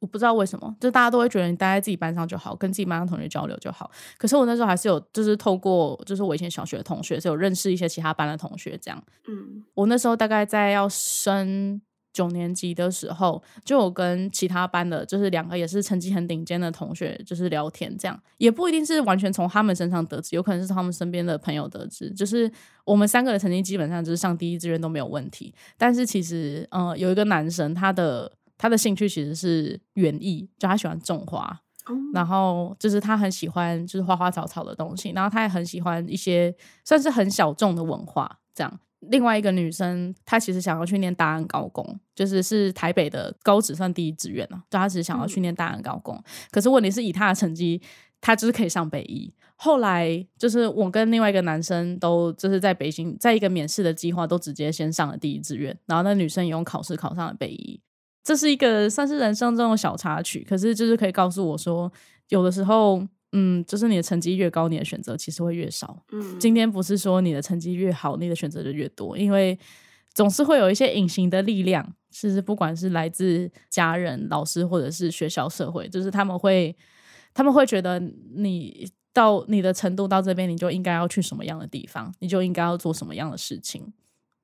[0.00, 3.90] 我不知道为什么，就大家都会觉得你待在自己班上就好，跟自己班上同学交流就好。
[4.18, 9.02] 可是我那时候还是有，就是透过，就是我以前小学的同学，是有认识一些其他班的同学这样。
[9.26, 11.80] 嗯，我那时候大概在要升
[12.14, 22.10] 九年级的时候，就有跟其他班的，就是两个也是成绩很顶尖的同学，就是聊天这样，也不一定是完全从他们身上得知，有可能是他们身边的朋友得知。
[22.12, 22.50] 就是
[22.86, 28.32] 我们三个的成绩基本上就是上第一志愿都没有问题，但是其实，嗯，有一个男生他的。
[28.56, 31.60] 他的兴趣其实是园艺，就他喜欢种花，
[32.14, 38.38] 然后就是他很喜欢就是花花草草的东西，然后他也很喜欢一些算是很小众的文化。
[38.54, 46.22] 这样，另外一个女生她其实想要去念大安高工，就是是台北的高职算第一志愿了，就她只是想要去念大安高工。
[46.50, 47.80] 可是问题是以她的成绩，
[48.20, 49.32] 她就是可以上北医。
[49.56, 57.80] 后来就是我跟另外一个男生都就是在北京，在一个免试的计划都直接先上了第一志愿，然后那女生也用考试考上了北医。
[58.24, 61.90] 这是一个算是人生中的小插曲，可是就是可以告诉我说，
[62.30, 63.06] 有的时候，
[63.36, 66.04] 嗯，就是你的成绩越高，你的选择其实会越少。
[66.12, 69.58] 嗯，今天不是说你的成绩越好，你的选择就越多，因为
[70.14, 76.76] 总是会有一些隐形的力量，其实不管是来自家人、老师，或者是学校、社会，就是他们会，
[77.34, 77.98] 他们会觉得
[78.36, 83.92] 你到你的程度到这边，你就应该要去什么样的地方，你就应该要做什么样的事情，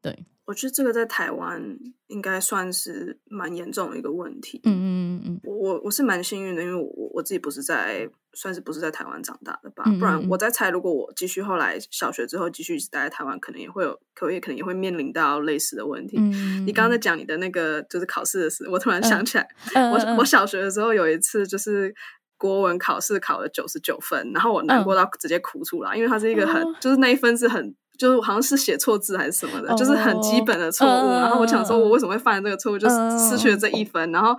[0.03, 0.27] 对。
[0.51, 1.63] 我觉得这个在台湾
[2.09, 4.61] 应该算是蛮严重的一个问题。
[4.65, 9.85] 嗯嗯嗯嗯，我我我是蛮幸运的，因为我我自己不是在算是不是在台湾长大的吧？
[10.01, 16.19] 不然我在猜，如果我继续后来小学之后继续待在台湾，可能也会有，可也可能也会面临到类似的问题。
[16.67, 19.49] 你刚刚在讲你的那个就是考试的事，我突然想起来，
[19.93, 21.95] 我我小学的时候有一次就是
[22.37, 27.77] 国文考试考了九十九分，然后我难过到直接哭出来，因为它是一个很就是那一分是很。
[28.01, 31.11] 就是好像是写错字还是什么的，就是很基本的错误。
[31.11, 34.11] 然后我想说，我为什么会犯这个错误，就是失去了这一分。
[34.11, 34.35] 然后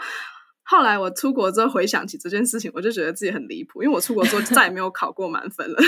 [0.63, 5.77] 后来我出国之后回想起这件事情，我就觉得自己很离谱，因为我出国之后 再也没有考过满分了。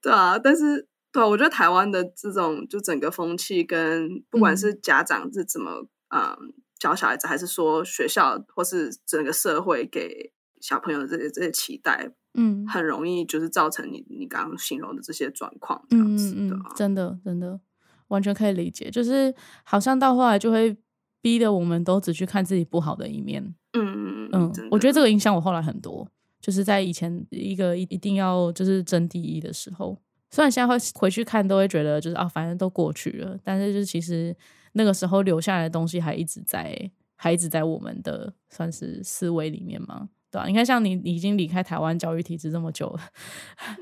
[0.00, 6.34] 对啊，但是对啊，我觉得台湾的这种就整个风气跟不管是家长是怎么嗯
[6.78, 10.32] 教小孩子，还是说学校或是整个社会给
[10.64, 12.10] 小朋友这些这些期待。
[12.36, 17.60] 嗯，很容易就是造成你你刚刚形容的这些状况，这样子的，真的真的
[18.08, 18.90] 完全可以理解。
[18.90, 20.76] 就是好像到后来就会
[21.20, 23.54] 逼得我们都只去看自己不好的一面。
[23.74, 26.08] 嗯嗯嗯，我觉得这个影响我后来很多。
[26.40, 29.96] 就是在以前一个一一定要就是争第一的时候，
[30.32, 34.36] 虽然现在会回去看都会觉得就是啊，反正都过去了，但是就是其实
[34.72, 40.08] 那个时候留下来的东西还一直在，还一直在我们的算是思维里面吗？
[40.34, 43.00] 对啊，你看，像你已经离开台湾教育体制这么久了，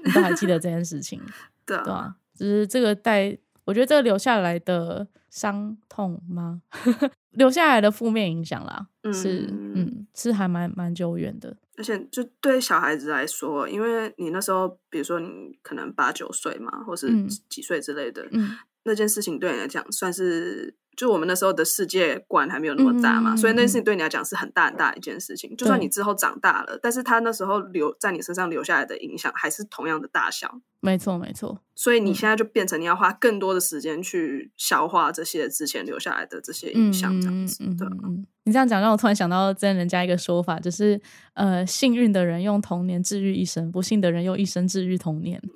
[0.04, 1.18] 你都还记得这件事情，
[1.64, 3.34] 对啊，就是这个带
[3.64, 6.60] 我觉得这个留下来的伤痛吗？
[7.32, 11.56] 留下来的负面影响啦，是嗯，是还蛮蛮久远的。
[11.78, 17.08] 而且就对小孩子来说，因为你那时候，比如说你可能八九岁嘛，或是
[17.48, 18.22] 几岁之类的，
[18.82, 20.74] 那件事情对你来讲算是。
[20.96, 25.56] 就我们那时候的世界观还没有那么大嘛，所以那件事情对你来讲是很大很大一件事情。
[25.56, 30.60] 就算你之后长大了，但是他那时候留在你身上留下来的影响还是同样的大小。
[30.82, 31.62] 没错，没错。
[31.74, 37.64] 所以你现在就变成你要花更多的时间去消化这些之前留下来的这些印象，这样子。
[37.78, 37.88] 对，
[38.44, 41.00] 你这样讲让我突然想到，真人家一个说法，就是
[41.34, 45.40] 呃，幸运的人用童年治愈一生，不幸的人用一生治愈童年。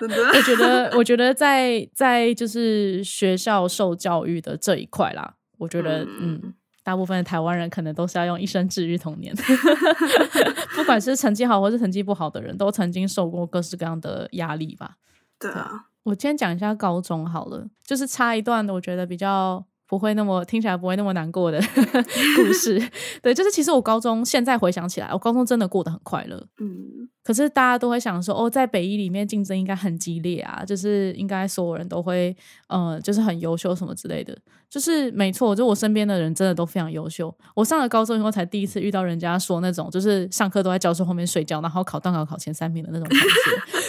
[0.00, 6.54] 我觉得，我觉得在在就是学校受教育的这一块啦，我觉得，嗯，
[6.86, 9.34] 大部分的台湾人可能都是要用一生治愈童年，
[10.76, 14.92] 不管是成绩好或是成绩不好的人，都曾经受过各式各样的压力吧。
[15.40, 19.66] 对啊，我今天讲一下高中好了，就是插一段，我觉得比较。
[19.88, 21.60] 不会那么听起来不会那么难过的
[22.36, 22.76] 故事，
[23.22, 26.44] 对，就是其实我高中现在回想起来，我高中真的过得很快乐。
[26.58, 34.36] 嗯，可是大家都会想说，哦，在北一里面竞争应该很激烈啊，就是应该所有人都会，呃，就是很优秀什么之类的。
[34.68, 37.34] 就是没错，就我身边的人真的都非常优秀。
[37.54, 43.26] 我上了高中以后，才第一次遇到人家说那种，就是上课都在教室后面睡觉，然后考段考考前三名的那种同学。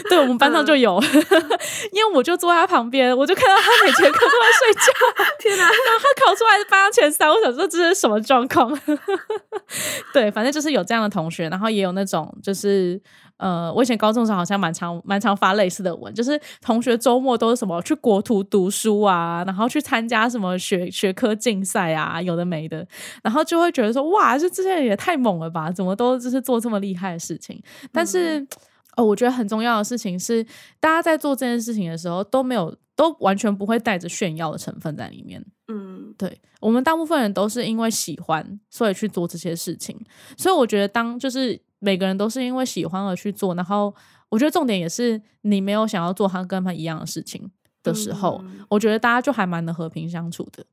[0.10, 1.02] 对我们班上就有，
[1.92, 4.92] 因为我就坐在他旁边，我就看到他每节课都在睡觉。
[5.40, 5.64] 天哪！
[5.64, 8.80] 然后他考出来是班上前三，我想说这是什么状况？
[10.14, 13.02] 对，反正就是有这样的同学，然后也有那种就是。
[13.38, 22.86] 呃，我以前高中时候好像蛮常蛮常发类似的文，就是同学周末都是什么去国图读书啊，然后去参加什么学学科竞赛啊，有的没的，
[23.24, 27.62] 然后就会觉得说，哇，这这些人也太猛了吧，怎么都就是做这么厉害的事情？
[27.92, 28.46] 但是，
[28.96, 30.44] 哦，我觉得很重要的事情是，
[30.80, 35.46] 大家在做这件事情的时候都没有，都完全不会带着炫耀的成分在里面。
[35.68, 40.00] 嗯，对，我们大部分人都是因为喜欢，所以去做这些事情。
[40.38, 43.94] 所以我觉得，当就是每个人都是因为喜欢而去做，然后
[44.30, 47.52] 我觉得重点也是你没有想要做他跟他一样的事情
[47.84, 50.66] 的时候，我觉得大家就还蛮能和平相处的。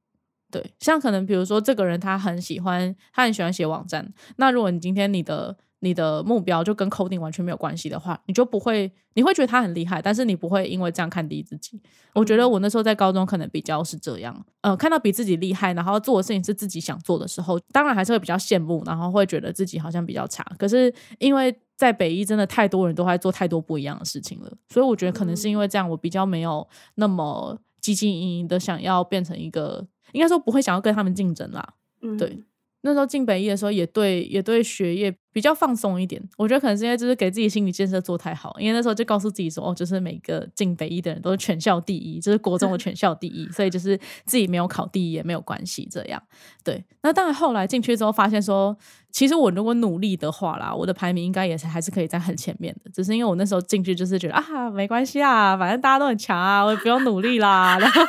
[0.51, 5.57] 对，像可能比如说这个人他很喜欢，他很喜欢写网站，那如果你今天你的。
[5.85, 11.81] 你的目标就跟 coding 完全没有关系的话，你就不会，你会觉得他很厉害，但是你不会因为这样看低自己。
[12.15, 20.43] 我觉得我那时候在高中可能比较是这样，呃，看到比自己厉害，然后做的事情是自己想做的时候，当然还是会比较羡慕，然后会觉得自己好像比较差。
[20.59, 31.75] 可是因为在北医真的太多人都在做太多不一样的事情了，所以我觉得可能是因为这样，我比较没有那么积极营营的想要变成一个，应该说不会想要跟他们竞争啦。
[32.01, 32.43] 嗯对。
[32.87, 36.23] 那时候进北一的时候，也对也对学业比较放松一点。
[36.37, 45.89] 我觉得可能是因为就是给自己心理建设做太好，因为那时候就告诉自己说，哦，就是每个进北一的人都是全校第一，就是国中的全校第一， 所以就是自己没有考第一也没有关系。
[45.91, 46.23] 这样
[46.63, 46.85] 对。
[47.03, 48.77] 那当然后来进去之后发现说，
[49.11, 52.91] 其实我如果努力的话啦，我的排名应该也是还是可以在很前面的。
[52.91, 57.79] 只是因为我那时候进去就是觉得啊，没关系啊，反正大家都很强啊，我也不用努力啦。
[57.79, 58.03] 然后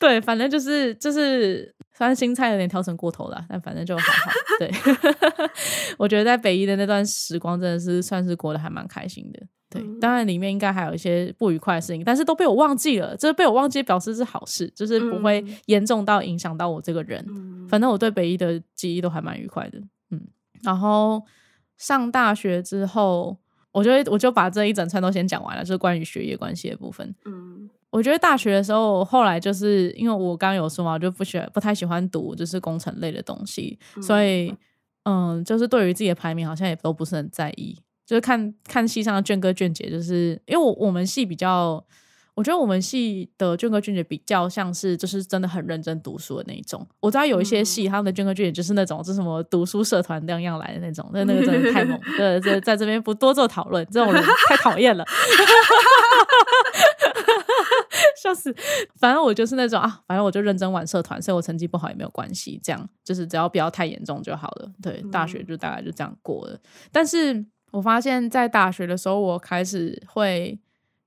[0.00, 1.72] 对，反正就是就是。
[1.92, 4.30] 虽然新菜有点调整过头了，但反正就还好。
[4.58, 4.70] 对，
[5.98, 9.42] 我觉得在北一的那段时光真的是算是过得还蛮开心的。
[9.68, 13.14] 对，当然里面应该还有一些不愉快的事情，但是都被我忘记了。
[13.18, 17.22] 这被我忘记表示是好事，就是不会严重到影响到我这个人。
[17.68, 19.78] 反正我对北一的记忆都还蛮愉快的。
[20.10, 20.22] 嗯，
[20.62, 21.22] 然后
[21.76, 23.36] 上大学之后，
[23.72, 27.14] 我就我就把这一整串都先讲完了，就是关于学业关系的部分。
[27.26, 27.68] 嗯。
[27.90, 34.54] 我觉得大学的时候，后来就是因为我刚刚有说嘛，我就不喜欢不太喜欢读就是工程类的东西，所以
[35.04, 37.76] 嗯，就是对于自己的排名好像也都不是很在意，
[38.06, 41.84] 就是看看系上的卷哥卷姐，就是因为我我们系比较，
[42.34, 46.86] 我觉得我们系的俊哥俊姐比较像是就是真的很认真读书的那一种。
[47.00, 55.04] 我知道有一些系他们的俊哥俊姐就是那种，就什么读书社团那样来的那种，那那个真的太猛，对，在在这边不多做讨论，这种人太讨厌了。
[58.22, 58.54] 笑死！
[58.98, 64.70] 反正我就是那种啊，反正我就认真玩社团，所以我成绩不好也没有关系，这样就是只要不要太严重就好了。
[64.82, 66.58] 对，大学就大概就这样过了。
[66.92, 70.58] 但是我发现，在大学的时候，我开始会，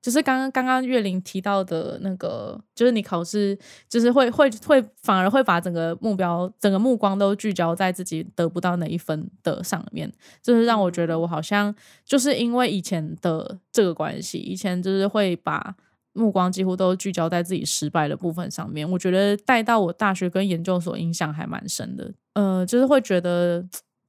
[0.04, 3.58] 就是刚刚刚刚月玲提到的那个，就是你考试，
[3.90, 10.12] 就是会会会反而会把整个目标、整个目光都聚焦在自己得不到哪一分的上面，
[10.44, 11.74] 就是让我觉得我好像
[12.06, 15.76] 就是因为以前的这个关系，以前就是会把。
[16.16, 22.14] 目光几乎都聚焦在自己失败的部分上面，我觉得带到我大学跟研究所影响还蛮深的。
[22.34, 23.66] 呃，就是会觉得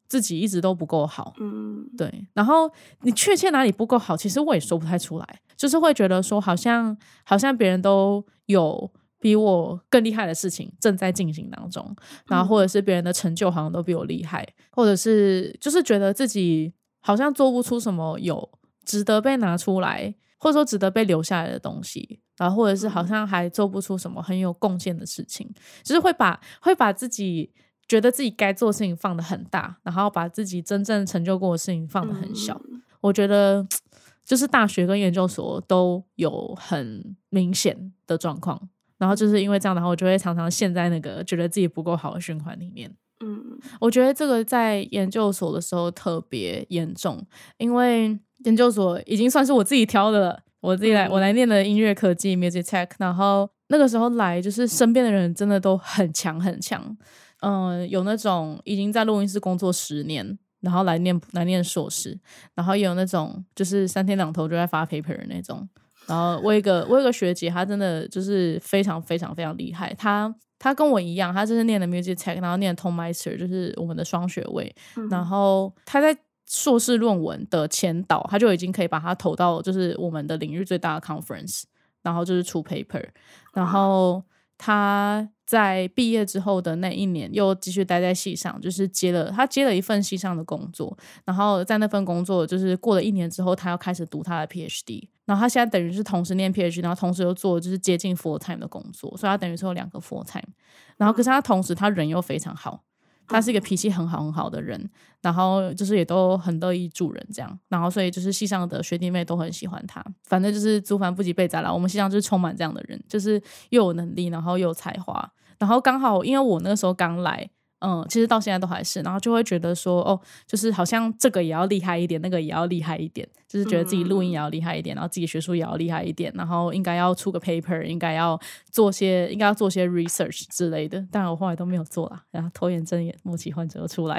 [0.07, 2.27] 自己一直都不够好，嗯，对。
[2.35, 11.97] 然后你确切哪里不够好，其实我也说不太出来，就是会觉得说好像好像别人都有比我更厉害的事情正在进行当中，
[12.27, 18.49] 然后或者是别人的成就好像都比我厉害，或者是就是觉得自己好像做不出什么有
[18.85, 25.51] 值得被拿出来，或者说值得被留下来的东西，然后或者是好像还做不出什么很有贡献的事情，
[25.83, 27.51] 就是会把会把自己。
[27.87, 32.61] 觉得自己该做的事情放的很大，然后把自己真正成就过的事情放的很小。
[33.01, 33.67] 我觉得
[34.25, 38.59] 就是大学跟研究所都有很明显的状况，
[38.97, 42.91] 然后就是因为这样的话，我就会常常陷在那个觉得自己不够好的循环里面。
[43.21, 47.23] 嗯，我觉得这个在研究所的时候特别严重，
[47.59, 56.97] 因为研究所已经算是我自己挑的了，我自己来我来念的音乐科技 music tech，然后那个时候来就是身边的人真的都很强很强。
[57.45, 62.19] 嗯，有那种已经在录音室工作十年，然后来念来念硕士，
[62.55, 65.69] 然后也有那种就是三天两头就在发 paper 的那种。
[66.07, 69.93] 然后我一个我有个学姐，她真的就是非常非常非常厉害。
[69.95, 74.75] 她她跟我一样，她就是念的 music tech，然后念 tone master，就是我们的双学位。
[75.11, 76.17] 然后她在
[76.47, 81.65] 硕士论文的前导，她就已经可以把它投到就是我们的领域最大的 conference，
[82.03, 83.05] 然后就是出 paper，
[83.53, 84.23] 然后。
[84.65, 90.97] 他在毕业之后的那一年，又继续待在戏上，就是接了他接了一份戏上的工作，
[91.27, 100.49] 然后在那份工作就是过了一年之后，他要开始读他的 PhD，然后他现在等于是同时念 PhD，然后同时又做就是接近 full time 的工作，所以他等于是有两个 full time，
[100.97, 102.83] 然后可是他同时他人又非常好。
[103.27, 104.89] 他是一个脾气很好很好的人，
[105.23, 110.05] 然后就是也都很乐意助人这样，然后所以就是系上的学弟妹都很喜欢他。
[110.25, 117.51] 反正就是租房不及被宰了，我们系上就是充满这样的人，就是又有能力，然后又有才华，然后刚好因为我那个时候刚来。
[117.85, 131.05] 嗯，其实到现在都还是，然后就会觉得说，哦，就是好像这个也要厉害一点，那个也要厉害一点，就是觉得自己录音也要厉害一点，然后自己学术也要厉害一点，然后应该要出个 paper，应该要做些，应该要做些 research 之类的。
[131.11, 134.19] 但我后来都没有做啦，然后拖延症也末期患者出来，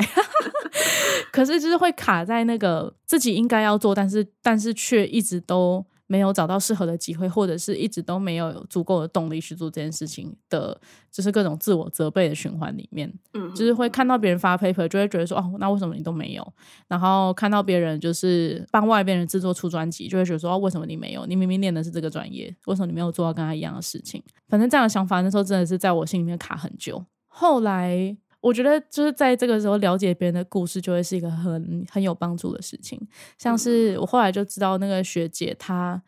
[1.34, 5.84] 可是就是会卡在那个自己应该要做，但是但是却一直都。
[6.08, 10.80] 没有找到适合的机会，或者是一直都没有足够的动力去做这件事情的，
[11.12, 16.54] 就是各种自我责备的循环里面，嗯，就是会看到别人发 paper，就会觉得说，哦，那为什么你都没有？
[16.88, 21.26] 然后看到别人就是帮外边人制作出专辑，就会觉得说，哦，为什么你没有？
[21.26, 24.22] 你明明念的是这个专业，为什么你没有做到跟他一样的事情？
[24.48, 27.04] 反正这样的想法那时候真的是在我心里面卡很久。
[27.28, 28.18] 后来。
[28.46, 33.00] 我觉得就是在这个时候了解别人的故事，就会是一个很很有帮助的事情。
[33.40, 36.00] 像是我后来就知道那个学姐，她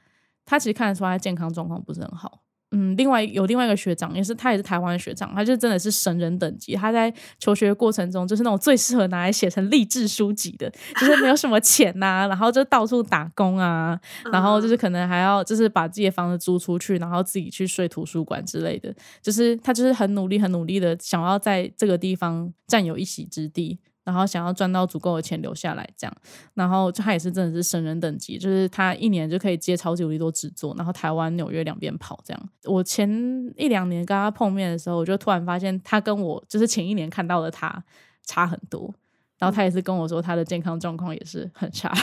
[0.45, 2.43] 她其实看得出来健康状况不是很好。
[2.71, 6.75] 嗯，另外有另外一个学长，也是他也是台湾的学长，他就真的是神人等级。
[6.75, 13.97] 他在求学过程中，就是那种最适合拿来写成励志书籍的，就是没有什么钱呐， 然后就到处打工啊，
[14.33, 18.93] 然后就是可能还要就是把自己的房子租出去，然后自己去睡图书馆之类的。
[19.21, 23.79] 就是他就是很努力、很努力的想要在这个地方占有一席之地。
[24.07, 26.17] 然后想要赚到足够的钱留下来，这样，
[26.53, 32.49] 然后就他也是真的是神人等级，就是他一年就可以接超级无敌多制作，然后台湾、纽约两边跑这样。
[32.63, 33.09] 我前
[33.57, 37.83] 一两年跟他碰面的时候，我就突然发现他跟我就是前一年看到的他
[38.23, 38.95] 差很多，
[39.37, 41.93] 然后他也是跟我说他的健康状况也是很差，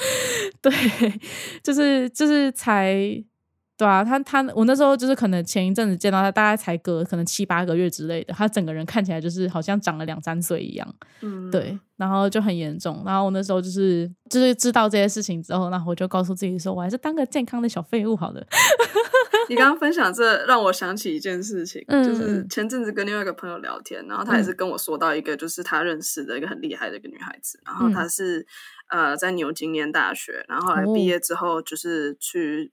[0.62, 0.72] 对，
[1.62, 3.22] 就是就是才。
[3.82, 13.02] 对啊，他他我那时候就是可能前一阵子见到他，大概才隔可能七八个月之类的，他整个人看起来就是好像长了两三岁一样，嗯，对，然后就很严重。
[13.04, 18.46] 然后我那时候就是就是知道这些事情之后，然后我就告诉自己说，我还是当个健康的小废物好了。
[19.48, 28.46] 你刚刚分享这让我想起一件事情，就是前阵子跟另外一个朋友聊天，然后他也是跟我说到一个，就是他认识的一个很厉害的一个女孩子，然后她是。
[28.92, 32.70] 呃，在牛津念大学，然后后来毕业之后，就是去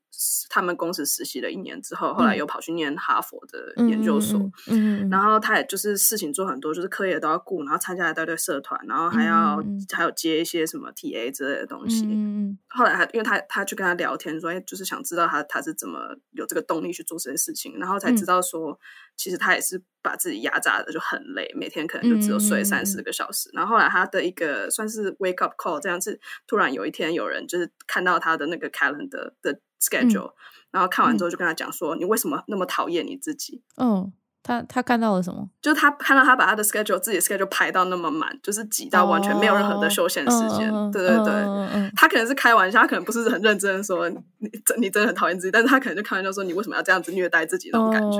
[0.49, 4.37] 他们公司实习了一年之后，后来又跑去念哈佛的研究所。
[4.67, 9.63] 嗯，然后他也就是事情做很多，就是课业都要顾，然后参加一大堆社团，然后还要
[9.93, 12.05] 还有接一些什么 TA 之类的东西。
[12.05, 18.77] 嗯后来他因为他他去跟他聊天，说哎，就是想知道他他是怎么有这个动力去做这些事情，然后才知道说，
[19.15, 23.49] 其实他也是把自己压榨的就很累，每天可能就只有睡三四个小时。
[23.53, 26.08] 然后后来他的一个算是 wake up call 这样子。
[26.47, 30.31] 突然有一天，有人就是看到他的那个 calendar 的 schedule，
[30.71, 34.11] 然后看完之后就跟他讲说：“你为什么那么讨厌你自己？”嗯，
[34.43, 35.49] 他他看到了什么？
[35.61, 40.71] 就是他看到他把他的 schedule 自己的 schedule 排到那么满，就是挤到完全没有任何的休闲时间。
[40.91, 48.19] 对对对，他可能是开玩笑，他可能不是很认真的说你真你真的很讨厌自己，但是他可能就开玩笑说你为什么要这样子虐待自己那种感觉。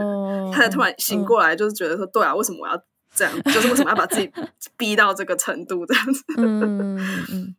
[0.53, 2.81] 他才突然醒过来，就是觉得说：“对啊，为什么我要？”
[3.15, 4.31] 这样就是为什么要把自己
[4.77, 6.23] 逼到这个程度这样子？
[6.37, 6.95] 嗯
[7.31, 7.55] 嗯，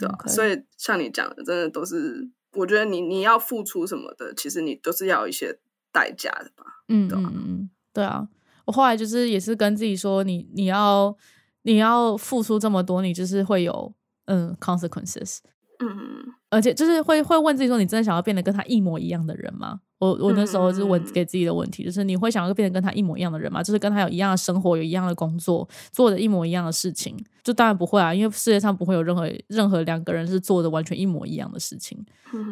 [0.00, 5.60] 对啊，所以像你讲的，真的都是，我觉得你你要付出什么的，其实你都是要有一些
[5.92, 6.64] 代价的吧？
[6.88, 8.26] 嗯嗯嗯，对啊，
[8.64, 11.14] 我后来就是也是跟自己说，你你要
[11.62, 13.94] 你要付出这么多，你就是会有
[14.24, 15.38] 嗯 consequences。
[15.78, 19.80] 嗯，而且就是会会问自己说，你真的想要变得跟他一模一样的人吗？
[19.98, 23.62] 我我那时候就是问给自己的问题，就是你会想要变得跟他一模一样的人吗？
[23.62, 27.16] 就是跟他有一样的生活，有一样的工作，做的一模一样的事情？
[27.44, 32.02] 就当然不会啊，因为世界上不会有任何任何两个人是做的完全一模一样的事情，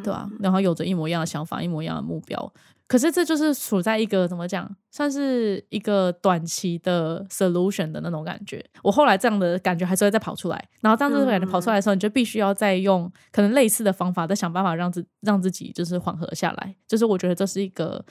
[0.04, 0.28] 对吧？
[0.40, 2.52] 然后有着一模一样的想法，一模一样的目标。
[2.88, 8.64] 可是这就是处在一个怎么讲，算是一个短期的 solution 的那种感觉。
[8.82, 16.74] 我后来这样的感觉还是会再跑出来，然后当这种感觉跑出来的时候，你就必须要再用可能类似的方法，再想办法让自让自己就是缓和下来。
[16.86, 18.02] 就是我觉得这是一个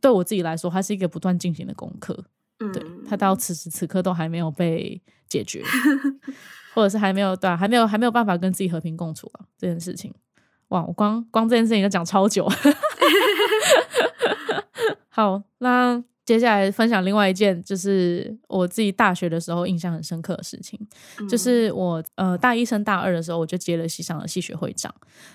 [0.00, 2.24] 对我自己来说，它是一个不断进行的功课。
[2.72, 5.62] 对，它到此时此刻都还没有被解决，
[6.74, 10.14] 或者是还没有对，还没有还没有办法跟自己和平共处啊这件事情。
[10.68, 12.48] 哇，我光光这件事情就讲超久。
[15.18, 20.78] 好，那接下来分享另外一件，就是我自己大学的时候印象很深刻的事情，
[21.28, 24.94] 就是我呃大一升大二的时候，我就接了系上的系学会长，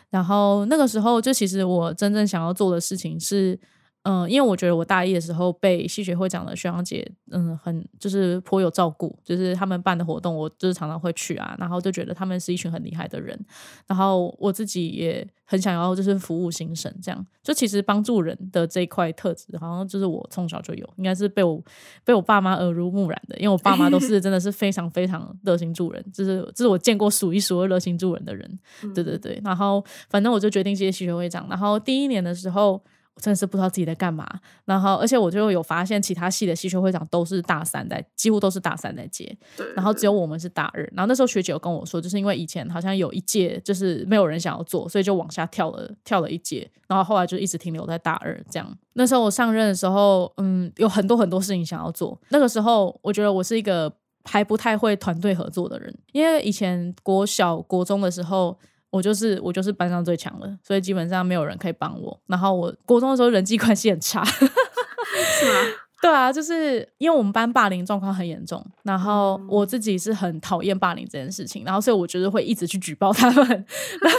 [0.09, 3.59] 然后那个时候就其实我真正想要做的事情是。
[4.03, 13.39] 嗯，因为我觉得我大一的时候被系学会长的学长姐，嗯，很就是颇有照顾，就是他们办的活动，我就是常常会去啊，然后就觉得他们是一群很厉害的人，
[13.87, 21.63] 然后我自己也很想要就是服务新生，这样就其实帮助人的这一块特质，好像就是我从小就有，应该是被我
[22.03, 28.59] 被我爸妈耳濡目染的，因为我爸妈都是 真的是非常非常热心助人，就是这是我见过数一数二热心助人的人，
[28.93, 32.83] 对对对，然后反正我就决定接系学会长，然后第一年的时候。
[33.15, 34.27] 我真的是不知道自己在干嘛，
[34.65, 39.37] 然后而且我就有发现，其他系的系学会长都是大三在，几乎都是大三在接，
[39.75, 40.81] 然后只有我们是大二。
[40.93, 48.77] 然后那时候学姐有跟我说，就是因为以前好像有一届就是没有人想要做，所以就往下跳了跳了一届，然后后来就一直停留在大二这样。
[48.93, 52.19] 那时候我上任的时候，嗯，有很多很多事情想要做。
[52.29, 53.93] 那个时候我觉得我是一个
[54.23, 58.57] 还不太会团队合作的人，因为以前国小国中的时候。
[58.93, 62.15] 我就是我就是班上最强的，所以基本上没有人可以帮我。
[62.27, 65.59] 然后我国中的时候人际关系很差， 是吗？
[65.99, 73.65] 对啊，就是因为我们班霸凌状况很严重，然后我自己是很讨厌霸凌这件事情，然后所以我就是会一直去举报他们。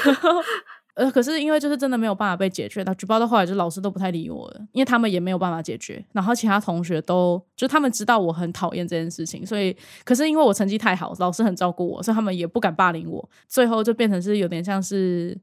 [0.95, 6.05] 呃，可是因为就是真的没有办法被解决，那举报到后来就老师都不太理我了，因为他们也没有办法解决。
[6.13, 13.29] 然后其他同学都就他们知道我很讨厌这件事情，所以可是因为我成绩太好，老师很照顾我，所以他们也不敢霸凌我。
[13.49, 15.37] 最后就变成是有点像是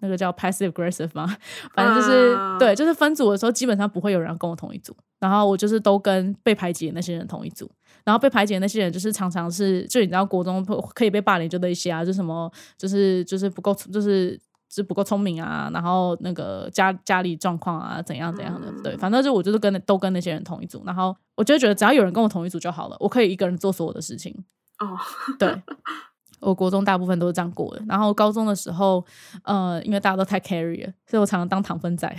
[0.00, 1.26] 那个叫 passive aggressive 嘛，
[1.72, 7.70] 反正就是对，就是分组的时候基本上不会有人跟我同一组，然后我就是都跟被排挤的那些人同一组，
[8.04, 10.62] 然后被排挤的那些人就是常常是就你知道国中
[10.94, 14.38] 可以被霸凌就那些啊，就什么就是就是不够就是。
[14.70, 24.44] 是不够聪明啊，然后那个家家里状况啊，怎样怎样的，对，反正就我就是跟都跟那些人同一组，然后我就觉得只要有人跟我同一组就好了，我可以一个人做所有的事情。
[24.78, 24.96] 哦，
[25.38, 25.62] 对，
[26.40, 29.04] 我国中大部分都是这样过的，然后高中的时候，
[29.42, 32.08] 呃，因为大家都太 carry 了，所以我常常当糖分仔。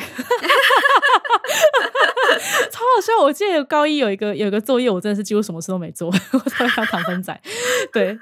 [2.72, 3.24] 超好笑！
[3.24, 7.42] 我记得高一有一个有一个作业，我真的是几乎什么事都没做， 我在当糖分仔。
[7.92, 8.18] 对，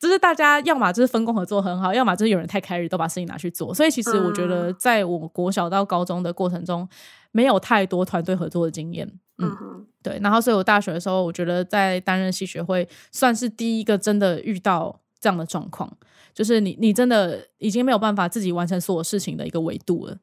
[0.00, 3.72] 就是大家要么就是分工合作很好，要么就是有人太 carry 都把事情拿去做。
[3.74, 6.88] 所以其实我觉得，在我国小到高中的过程中，
[7.30, 9.10] 没有太多团队合作的经验。
[9.38, 10.18] 嗯，对。
[10.22, 15.90] 然后，所以我大学的时候，我觉得在担任系学会，算是第一个真的遇到这样的状况，
[16.34, 20.16] 就是你你真的已经没有办法自己完成所有事情的一个维度了。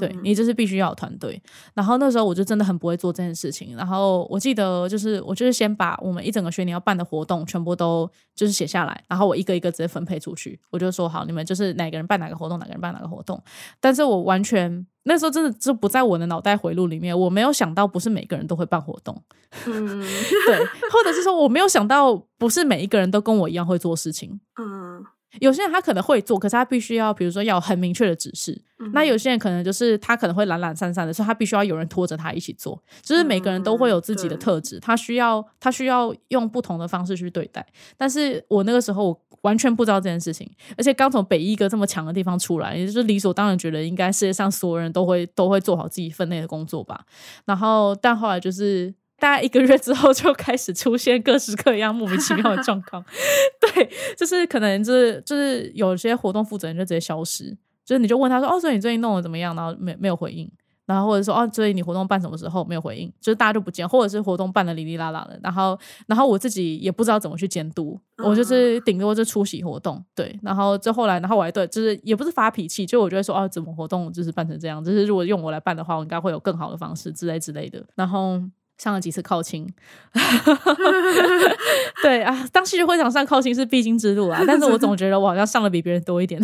[0.00, 1.40] 对你就是必须要有团队，
[1.74, 3.76] 然后那时候我就真的很不会做这件事情。
[3.76, 10.58] 然后我记得就是我就是先把我们一整个学年要办的活动全部都就是写下来，然后我一个一个直接分配出去。
[10.70, 13.38] 我就说好，你们就是哪个人办哪个活动，哪个人办哪个活动。
[13.78, 19.22] 但是我完全那时候真的就不在我的脑袋回路里面，我没有想到不是每个人都会办活动，
[19.66, 20.00] 嗯，
[20.46, 20.58] 对，
[20.90, 25.04] 或者是说我没有想到不是每一个人都跟我一样会做事情，嗯。
[25.40, 28.62] 有些人他可能会做，可是他必须要，比如说要很明确的指示。
[28.92, 32.82] 那有些人可能就是他可能会懒懒散散的，所以他必须要有人拖着他一起做。
[33.02, 37.64] 就是每个人都会有自己的特质，他需要他需要用不同的方式去对待。
[37.96, 47.04] 但是我那个时候我完全不知道这件事情，而且刚从北一个这么强的地方出来，也就是理所当然觉得应该世界上所有人都会都会做好自己分内的工作吧。
[47.44, 48.94] 然后但后来就是。
[49.16, 53.02] 大概一个月之后，就开始出现各式各样莫名其妙的状况。
[53.72, 60.50] 对，就是可能就是就是有些活动负责人就直接消失，就是你就问他说：“哦，所以你最近弄的怎么样？”然后没没有回应，
[60.86, 62.64] 然后或者说哦，所以你活动办什么时候？
[62.64, 78.40] 没有回应，就是大家就不见，或者是活动办的哩哩啦啦的，然后然后我自己也不知道怎么去监督，我就是顶多就出席活动，对，然后就后来，然后我还对，就是也不是发脾气，就我觉得说哦，怎么活动就是办成这样，就是如果用我来办的话，我应该会有更好的方式之类之类的，然后。
[78.76, 79.66] 上了几次靠亲，
[82.02, 84.42] 对啊，当戏剧会场上靠亲是必经之路啊。
[84.46, 86.40] 但是我总觉得我好像上的比别人多一点，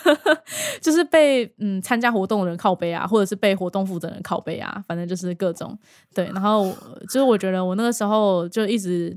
[0.80, 5.76] 就是被嗯参加活动的人靠背啊，或者是被活动负责人靠背啊，反正就是各种
[6.14, 6.26] 对。
[6.26, 6.70] 然后
[7.08, 9.16] 就是我觉得我那个时候就一直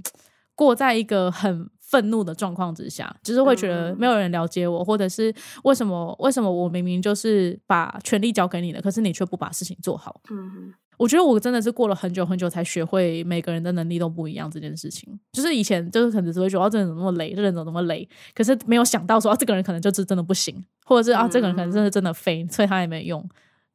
[0.55, 5.33] 过在一个很愤怒的状况之下，就是会觉得没有人了解我，或者是
[5.65, 10.21] 为什么为什么我明明就是把权力交给你了，可是你却不把事情做好。
[10.31, 10.73] 嗯。
[10.99, 15.17] 我觉得我真的是过了很久很久才学会每个人的能力都不一样这件事情。
[15.31, 23.25] 就是以前就是可能只会觉得这人怎么那么雷，这人怎么那么雷，可是没有想到说啊，这个人可能就是真的不行，或者是啊，这个人可能真的真的废，所以他也没用。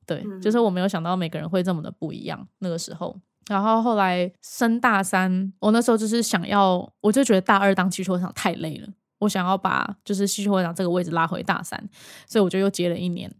[0.06, 2.46] 对，就是我没有想到每个人会这么的不一样。
[2.58, 3.18] 那个时候，
[3.48, 8.88] 然后后来升大三，我那时候就是想要，我就觉得大二当汽球会长太累了，
[9.20, 11.88] 我想要把就是戏剧会长这个位置拉回大三，
[12.26, 13.34] 所以我就又接了一年。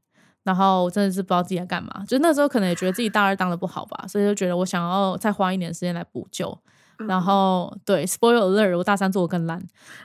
[0.44, 6.56] 然后我真的是不知道自己在干嘛，就那时候可能也觉得自己大二当的不好吧，所以就觉得我想要再花一年时间来补救。
[7.08, 9.60] 然后对，spoil alert，我大三做的更烂，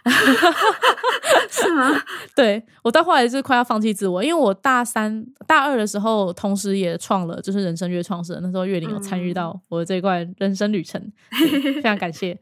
[1.47, 1.87] 是吗？
[2.35, 10.99] 对我到后来是快要放弃自我，因为我大三、大二的时候，同时也创了就是人生月创社，那时候月龄有参与到我的这一段人生旅程，
[11.75, 12.35] 非常感谢。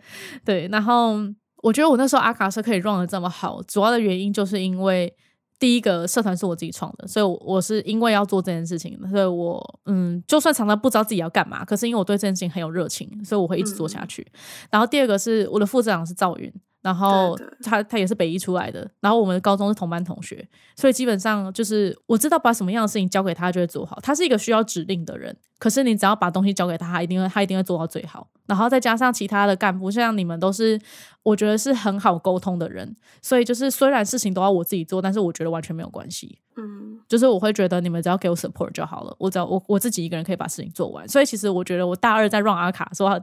[0.45, 1.17] 对，然后
[1.61, 5.13] 我觉得我那时候阿卡社可以 run 的这么好，主要的原因就是因为。
[5.59, 14.25] 第一个社团是我自己创的，所以我是因为要做这件事情，所以我嗯，就算常常不知道自己要干嘛，可是因为我对这件事情很有热情，所以我会一直做下去。
[14.69, 16.53] 然后第二个是我的副社长是赵云。
[16.87, 23.99] 然后他他也是北医出来的，然后我们高中是同班同学，所以基本上就是我知道把什么样的事情交给他就会做好。
[24.01, 28.25] 他是一个需要指令的人，可是你只要把东西交给他，他一定会他一定会做到最好。
[28.45, 30.79] 然后再加上其他的干部，像你们都是
[31.23, 36.39] 我觉得是很好沟通的人，所以就是虽然事情都要我自己做，但是我觉得完全没有关系。
[36.55, 41.05] 嗯，就是我会觉得你们只要给我 support 就好了，我只要我我自己一个人可以把事情做完。
[41.05, 43.19] 所以其实我觉得我大二在 run 阿卡说。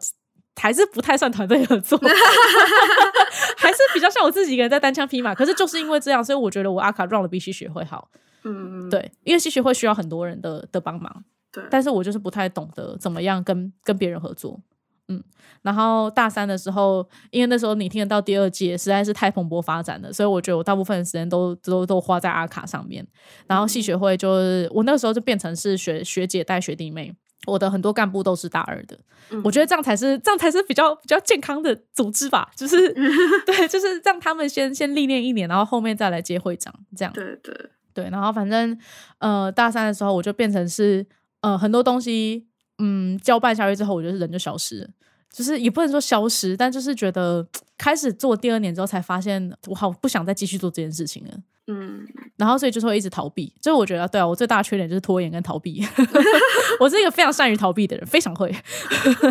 [0.57, 1.99] 还是不太算团队合作，
[3.57, 5.35] 还是比较像我自己一个人在单枪匹马。
[5.35, 8.09] 可是就是因为这样，所以我觉得我阿卡 run 的比吸血会好。
[8.45, 11.25] 嗯，对，因为吸血会需要很多人的的帮忙。
[11.53, 14.61] 对，但是我就是不太懂得怎么样跟跟别人合作。
[15.09, 15.23] 嗯，
[15.63, 23.07] 然后大三的时候，因为那时候你听得到第二届实在是太蓬勃发展了，所以我觉得我大部分的时间都都都花在阿卡上面。
[23.47, 27.15] 然后戏学会就是我那个时候就变成是学学姐带学弟妹。
[27.47, 28.99] 我的很多干部都是大二的，
[29.43, 32.93] 我觉得这样才是这样才是比较比较健康的组织吧，就是
[33.45, 37.55] 对，就是让他们先先历练一年，然后后面再来接会长，这样对对
[37.93, 38.79] 对，然后反正
[39.19, 41.07] 呃大三的时候我就变成是
[41.43, 42.47] 呃很多东西
[42.79, 44.89] 嗯交办下去之后，我觉得人就消失了。
[45.31, 47.45] 就是也不能说消失，但就是觉得
[47.77, 51.35] 开始做第二年之后，才发现我好不想再继续做这件事情了。
[51.67, 52.07] 嗯，
[52.37, 53.47] 然后所以就是会一直逃避。
[53.61, 55.83] 就是我觉得，对啊，我最大的缺点就是拖延跟逃避。
[56.79, 58.55] 我是一个非常善于逃避的人，非常会。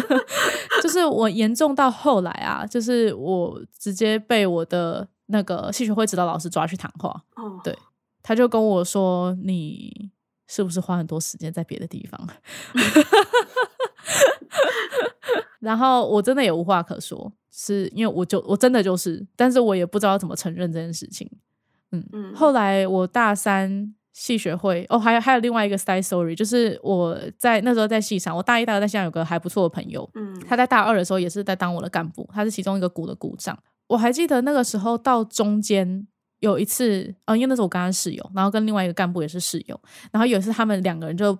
[0.81, 7.09] 就是我严重到后来啊，就是我直接被我的那个戏学会指导老师抓去谈话。
[7.35, 7.77] 哦，对，
[8.23, 10.09] 他就跟我说：“你
[10.47, 12.27] 是不是花很多时间在别的地方？”
[15.59, 21.29] 然后我真的也无话可说，是因为我就我真的就是，但是我也不知道怎么承认这件事情。
[21.93, 22.35] 嗯嗯。
[22.35, 33.57] 后来我大三系学会哦，还有还有另外一个 side story，就是我在那时候在戏上，我大一、大二在戏上有个还不错的朋友，嗯，他在大二的时候也是在当我的干部，他是其中一个股的股长。
[33.87, 36.05] 我还记得那个时候到中间
[36.39, 39.79] 有一次，呃，因为那时候我跟他室友，然后跟另外一个干部也是室友，
[40.11, 41.37] 然后有一次他们两个人就。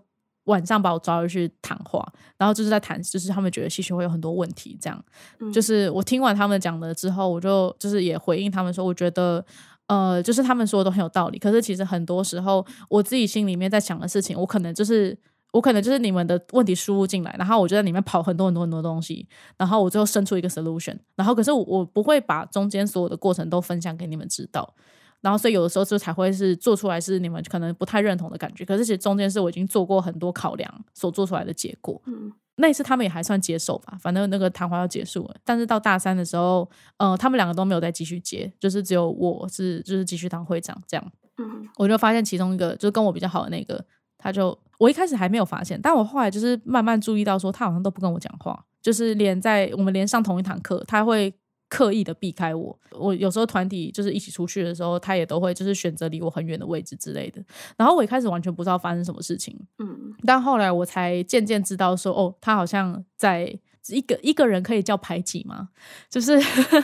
[0.48, 2.06] 晚上把我抓回去谈话，
[2.38, 5.06] 然后就是在谈，就是他们觉得戏学会有很多问题，这样。
[5.54, 9.46] 就是我听完他们讲的之后，我就就是也回应他们说，我觉得
[9.94, 11.38] 呃，就是他们说的都很有道理。
[11.38, 15.18] 可是其实很多时候，我自己心里面在想的事情，我可能就是
[15.52, 19.28] 我可能就是你们的问题输入进来，然后我就在里面跑很多很多很多东西，
[19.58, 24.74] 然后我最后生出一个 solution，然后可是我我不会把中间所有的过程都分享给你们知道。
[25.22, 28.66] 然后，所以有的时候就才会是做出来是你们可能不太认同的感觉。
[28.66, 32.02] 可是其实中间是我已经做过很多考量所做出来的结果。
[32.56, 33.98] 那一次他们也还算接受吧。
[34.00, 41.12] 反正那个谈话要结束了，但是到大三的时候，呃，他们两个都没有再继续接，就是只有我是就是继续当会长这样。
[41.38, 43.84] 嗯，我就发现其中一个就是跟我比较好的那个，
[44.18, 51.34] 他就我一开始还没有发现，但我后来就是慢慢注意到说，他好像都不跟我讲话，就是连在我们连上同一堂课，他会。
[51.74, 52.80] 刻意的避开我。
[52.92, 57.44] 我有时候团体就是一起出去的时候，他也都会就是选择离我很远的位置之类的。
[57.76, 63.60] 然后我一开始完全不知道发生什么事情，嗯，但后来我才渐渐知道说，哦，他好像在。
[63.90, 65.68] 一个一个人可以叫排挤吗？
[66.10, 66.40] 就是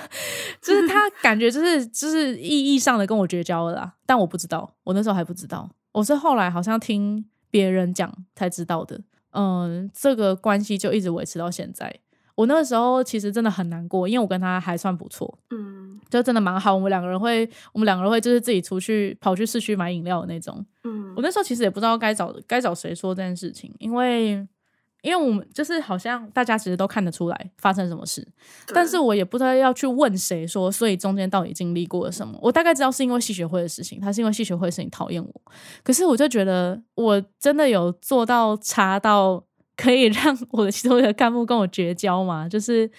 [0.61, 8.99] 就是他感觉就是就是意义上的跟我绝交了啦，但我不知道，我那时候还不知道，我是后来好像听别人讲才知道的。
[9.31, 12.01] 嗯，这个关系就一直维持到现在。
[12.39, 16.73] 我那个时候其实真的很难过，因为我跟他还算不错，嗯，就真的蛮好。
[16.73, 20.65] 我们两个人会，我们两个人会就是自己出去跑去市区买饮料的那种。
[20.85, 24.47] 嗯，我那时候其实也不知道该找该找谁说这件事情，因为。
[25.01, 28.27] 因为我们就是好像大家其实都看得出来发生什么事，
[28.73, 32.37] 但是我也不知道要去问谁说，所以中间到底经历过了什么。
[32.41, 35.41] 我大概知道是因为系学会的事情，他是因为系学会的事情讨厌我，
[35.85, 39.41] 可是我就觉得我真的有做到差到
[39.79, 42.47] 可以让我的其中一个干部跟我绝交吗？
[42.49, 42.89] 就是。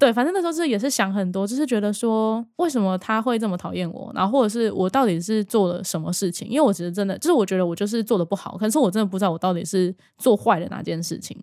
[0.00, 6.46] 对，反正那时候是也是想很多，就是觉得说为什么他会这么讨厌我，然后或者是我到底是做了什么事情？
[6.46, 11.36] 因为我其实真的就是我觉得我就是做的不好，可是我真的不知道我到底是做坏了哪件事情。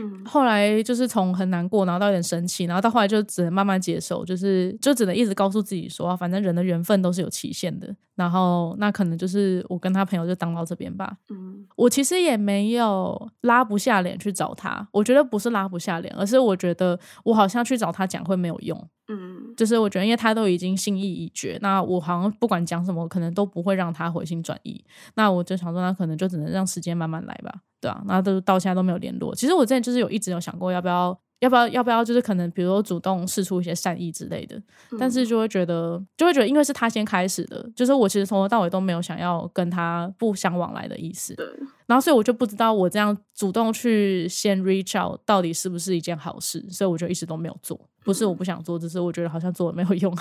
[0.00, 7.94] 嗯，后来就是从很难过，然后到有点生气，然后到后来就只能慢慢接受，就是就只能一直告诉自己说，反正人的缘分都是有期限的。
[8.14, 11.16] 然后那可能就是我跟他朋友就当到这边吧。
[11.30, 18.88] 嗯，我其实也没有拉不下脸去找他，我觉得不是拉不下脸，而是我觉得我好像去找他讲会没有用。
[19.10, 24.82] 嗯，就是我觉得因为他都已经心意已决，那我好像不管讲什么，可能都不会让他回心转意。
[25.14, 27.52] 那我就想说，那可能就只能让时间慢慢来吧。
[27.80, 29.34] 对啊，那都到现在都没有联络。
[29.34, 34.62] 其实我之前就是有一直有想过，要不要，要不要，要不要，就是可能比如说主动试出一些善意之类的。
[34.98, 41.34] 但是就会觉得，就会觉得，因为是他先开始的，就是我其实从头到尾都没有想要跟他不相往来的意思。
[41.34, 41.46] 对。
[41.86, 47.80] 然后所以我就不知道我这样主动去先 reach out 到底是不是一件好事，所以我就一直都没有做。
[48.04, 50.16] 不是我不想做，只是我觉得好像做了没有用。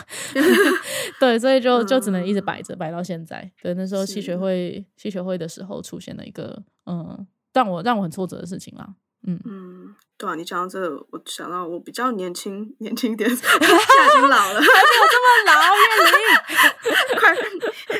[1.19, 3.49] 对，所以就就只能一直摆着，摆到现在。
[3.61, 7.27] 对，那时候戏学会戏学会的时候出现了一个嗯。
[7.51, 8.87] 让我让我很挫折的事情啦，
[9.27, 10.79] 嗯嗯，对啊，你讲到这，
[11.11, 17.35] 我想到我比较年轻年轻一点，现在已经老了，还有这么老，月 龄快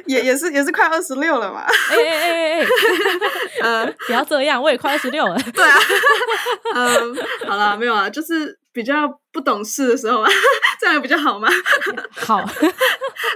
[0.06, 2.68] 也也是也是快二十六了嘛，哎哎哎哎，
[3.62, 5.78] 呃， 不要这样，我也快二十六了，对啊，
[6.76, 7.16] 嗯，
[7.48, 10.30] 好了，没有啊，就是比较不懂事的时候啊，
[10.80, 11.50] 这样比较好吗？
[12.16, 12.44] 好，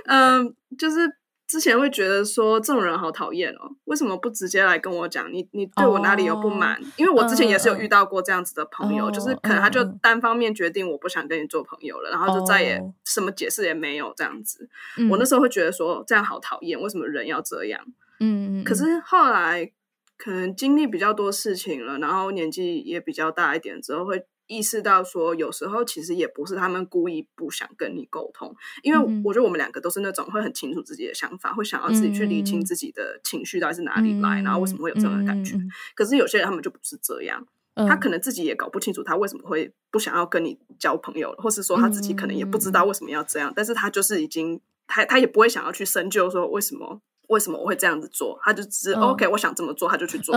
[0.05, 0.99] 嗯，就是。
[1.47, 5.31] 之前会觉得说这种人好讨厌哦，为什么不直接来跟我讲？
[5.31, 6.81] 你你对我哪里有不满？
[6.97, 14.67] 因为我之前也是有遇到过这样子的朋友，就是可能他就单方面决定我不想跟你做朋友了，然后就再也什么解释也没有这样子。
[15.11, 17.83] 我那时候会觉得说这样好讨厌，为什么人要这样？
[18.19, 19.71] 嗯，可是后来
[20.17, 24.25] 可能经历比较多事情了，然后年纪也比较大一点之后会。
[24.47, 35.57] 意识到说，有时候其实也不是他们故意不想跟你沟通，因为我觉得我们两个都是那种会很清楚自己的想法，会想要自己去理清自己的情绪到底是哪里来，然后为什么会有这样的感觉。
[35.95, 47.01] 可是有些人他们就不是这样，他可能自己也搞不清楚他为什么会不想要跟你交朋友，或是说他自己可能也不知道为什么要这样，但是他就是已经他他也不会想要去深究说为什么。
[47.27, 48.37] 为什么我会这样子做？
[48.43, 50.35] 他就只是 OK，我想这么做，他就去做。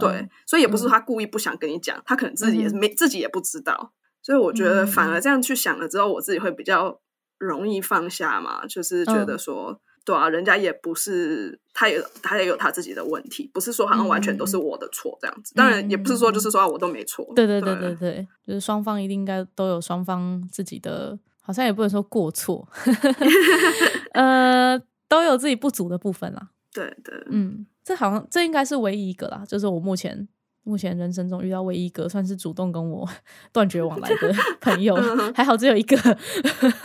[0.00, 3.92] 对，所以也不是他故意不想跟你讲，他可能自己也没自己也不知道。
[4.22, 6.98] 所以我觉得反而这样去想了之后，我自己会比较
[7.38, 15.52] 容易放下嘛，就是觉得说，对啊，人家也不是，他也他也有他自己的问题，不是说好像完全都是我的错这样子。
[15.54, 17.30] 当然也不是说就是说我都没错。
[17.36, 22.66] 对对对对对，就是双方一定应该都有双方自己的，好像也不能说过错。
[24.14, 24.80] 呃。
[25.14, 26.50] 都有自己不足的部分啦。
[26.72, 30.26] 对对，嗯，这好像这应该是唯一一个啦，就是我目前
[30.64, 33.08] 目前人生中遇到唯一一个算是主动跟我
[33.52, 34.96] 断绝往来的 朋友，
[35.34, 35.96] 还好只有一个，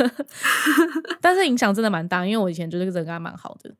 [1.20, 3.74] 但是影响真的蛮大，因为我以前觉得这个人还蛮好的。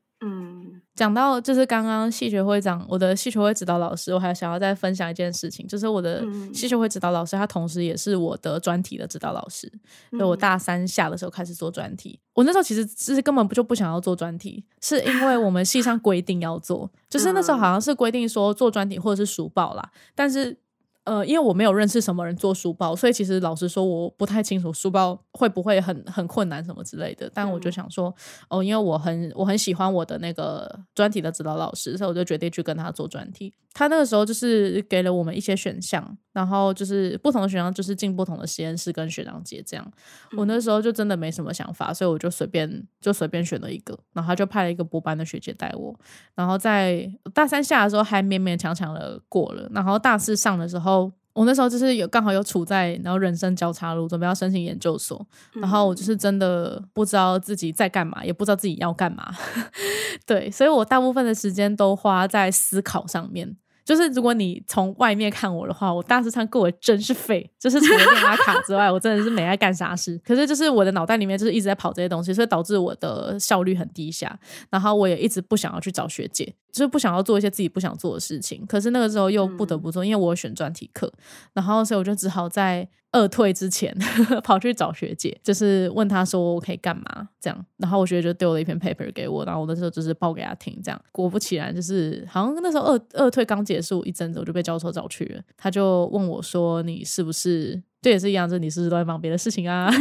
[0.92, 9.70] 嗯，讲到就是刚刚戏学会长，我的戏学会指导老师，我还想要再分享一件事情，就是我的戏学会指导老师，他同时也是我的专题的指导老师。
[10.18, 20.59] 就我大三下的时候开始做专题，我那时候其实其实根本不就不想要做专题，是因为我们系上规定要做，就是那时候好像是规定说做专题或者是书报啦，但是。
[21.04, 27.30] 呃，因为我没有认识什么人做书包，所以其实老实说，我不太清楚书包会不会很很困难什么之类的。
[27.32, 28.14] 但我就想说，
[28.48, 33.52] 哦，因为我很我很喜欢我的那个专题的指导老师，所以我就决定去跟他做专题。
[33.72, 39.92] 他那个时候就是给了我们一些选项，然后就是不同的选项就是进不同的实验室跟学长姐这样。
[40.36, 45.96] 我那时候就真的没什么想法，所以我就随便就随便选了一个，然后他就派了一个博班的学姐带我，
[46.34, 50.89] 然后在大三下的时候还勉勉强强的过了，然后大四上的时候。
[51.32, 59.32] 我那时候就是有刚好有处在然后人生交叉路，准备要申请研究所，然后我就是真的不知道自己在干嘛，也不知道自己要干嘛，
[60.26, 63.56] 对，所以我大部分的时间都花在思考上面。
[63.82, 70.16] 就是如果你从外面看我的话，我大四上过得真是废，就是除了练阿卡之外，我真的是没爱干啥事。
[70.24, 74.38] 可是就是我的脑袋里面就是一直在跑这些东西，所以导致我的效率很低下。
[74.68, 78.64] 然后我也一直不想要去找学姐，就是不想要做一些自己不想做的事情。
[78.66, 81.12] 可是那个时候又不得不做，因为我选专题课，
[81.52, 82.88] 然后所以我就只好在。
[83.12, 83.92] 二退之前
[84.44, 91.04] 跑去找学姐，就是问她说我可以干嘛这样，然后我学姐就丢了一篇 paper 给我，然后我那时候就是报给她听这样。
[91.10, 95.42] 果不其然，就是好像那时候二二退刚结束一阵子，我就被教授找去了。
[95.56, 99.90] 他就问我说：“你是不是？”这也是一样，就是你是不是都在忙别的事情啊？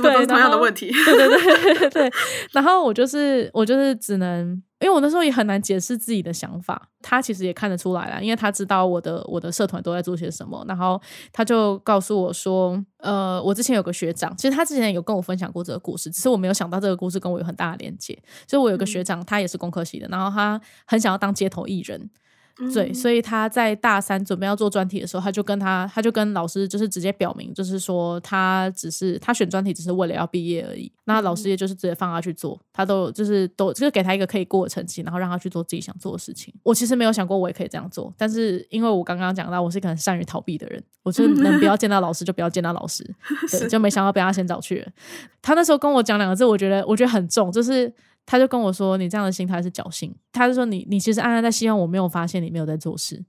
[0.00, 0.90] 对，同样的问题。
[0.90, 2.10] 对对对 对。
[2.52, 4.50] 然后我就是我就是只能，
[4.80, 6.88] 因为我那时候也很难解释自己的想法。
[7.02, 10.64] 他其实也看得出来了，因为他知道我的我的社团都在做些什么。
[10.66, 10.98] 然后
[11.32, 18.18] 他就告诉我说：“呃，我之前有个学长，其实他之前有跟我分享过这个故事，只是我没有想到这个故事跟我有很大的连接。
[18.46, 22.08] 就我有个学长，他也是工科系的，然后他很想要当街头艺人。”
[22.74, 30.90] 对，所以他在大三准备要做专题的时候，他就跟他，他就跟老师就是直接表明，就是说他只是他选专题只是为了要毕业而已。
[31.04, 36.52] 那老师也就是直接放他去做，他都就是都就是给他一个可以过的成绩，然后让他去做自己想做的事情。
[36.64, 43.04] 我其实没有想过我也可以这样做，但是因为我刚刚讲到我是一个很善于逃避的人，我就 能不要见到老师就不要见到老师，
[43.52, 44.88] 对，就没想到被他先找去了。
[45.40, 47.94] 他那时候跟我讲两个字，我觉得我觉得很重，就是。
[48.30, 53.24] 他就跟我说：“你这样的心态是侥幸。”他就说：“你你其实暗暗在希望我没有发现你没有在做事，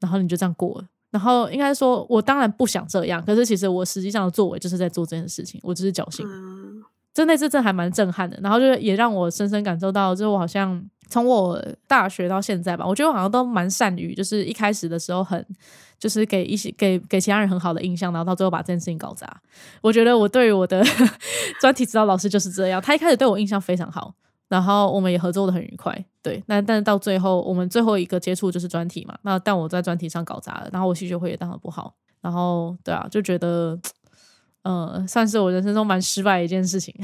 [0.00, 0.86] 然后你就这样过了。
[1.12, 6.26] 然后应该说，我当然不想这样，可是其实我实际上的作为就是在做这件事情，我只是侥幸。
[7.14, 15.46] 就那次真还蛮震撼的，然后就也让我深深感受到，就是我好像从我大学到现在吧，我觉得我好像都蛮善于，就是一开始的时候很
[16.00, 19.40] 就是给一些给给其他人很好的印象，然后到最后把这件事情搞砸。
[19.82, 20.82] 我觉得我对于我的
[21.60, 24.14] 专题指导老师就是这样，他一开始对我印象非常好。”
[24.52, 26.42] 然后我们也合作的很愉快，对。
[26.44, 29.16] 那但是到最后，我们最后一个接触就是专题嘛。
[29.22, 31.94] 那但我在专题上搞砸了，然后我戏剧会也当的不好。
[32.20, 33.78] 然后对啊，就觉得，
[34.62, 36.94] 呃，算是我人生中蛮失败的一件事情。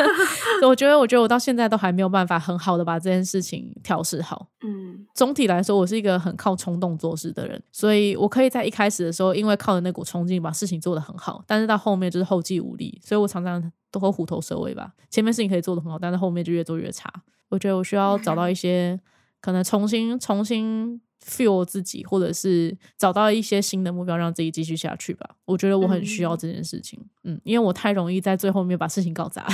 [0.66, 4.48] 我觉得，我觉得我到现在都还没有办法很好的把这件事情调试好。
[4.62, 13.72] 嗯，总体来说，我是一个很靠冲动做事的人，所以我可以在一开始的时候，因为靠着那股冲劲把事情做得很好，但是到后面就是后继无力，所以我常常。
[13.90, 17.10] 都会虎头蛇尾吧，前面事情可以做得很好，但是后面就越做越差。
[17.48, 19.00] 我觉得我需要找到一些
[19.40, 25.28] 可能重新重新 feel 自己，或者是找到一些新的目标，让自己继续下去吧。
[25.44, 29.46] 我觉得我很需要这件事情，嗯，因为我太容易在最后面把事情搞砸。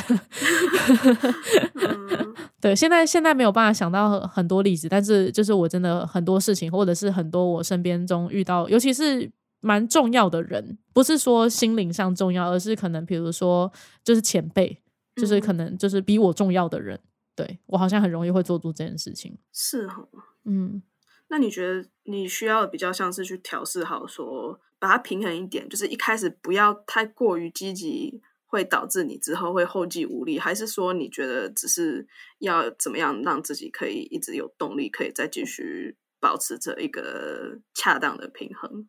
[2.61, 9.31] 对，现在现在没有办法想到很多例子，但是就是我真的很多事情，或者是很多我身边中遇到，尤其是。
[9.67, 13.73] 蛮重要的人，不是说心灵上重要，而是可能比如说
[14.05, 14.79] 就是前辈，
[15.17, 17.01] 就是可能就是比我重要的人，
[17.35, 19.39] 对我好像很容易会做出这件事情。
[19.55, 20.07] 是哈，
[20.45, 20.83] 嗯，
[21.29, 32.07] 那你觉得你需要比较像是去调试好，说把它平衡一点，就是一开始不要太过于积极，会导致你之后会后继无力，还是说你觉得只是
[32.39, 38.89] 要怎么样让自己可以一直有动力，可以再继续保持着一个恰当的平衡？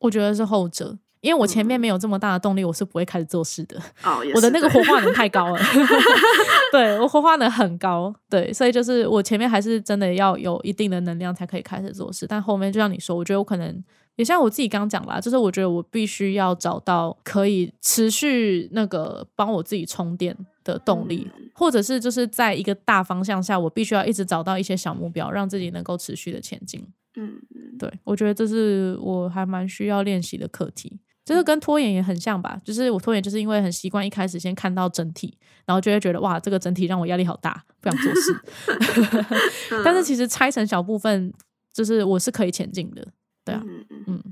[0.00, 3.76] 我觉得是后者，因为我前面没有这么大的动力，我是不会开始做事的。
[4.04, 5.60] 哦，我的那个活化能 太高了，
[6.70, 12.26] 对我活化能很高，对，所以就是我前面还是真的要有一定的能量才可以开始做事。
[12.28, 13.82] 但后面就像你说，我觉得我可能
[14.14, 26.86] 也像我自己刚刚讲啦，就是我觉得我必须要找到可以持续那个帮我自己充电的动力，或者是就是在一个大方向下，我必须要一直找到一些小目标，让自己能够持续的前进。
[27.18, 27.40] 嗯，
[27.78, 32.58] 对，我觉得这是我还蛮需要练习的课题，就是跟拖延也很像吧。
[32.64, 38.34] 就是我拖延，就是因为很习惯一开始先看到整体，然后就会觉得哇，这个整体让我压力好大，不想做事。
[39.84, 41.30] 但是其实拆成小部分，
[41.74, 43.06] 就是我是可以前进的。
[43.44, 43.62] 对啊，
[44.06, 44.22] 嗯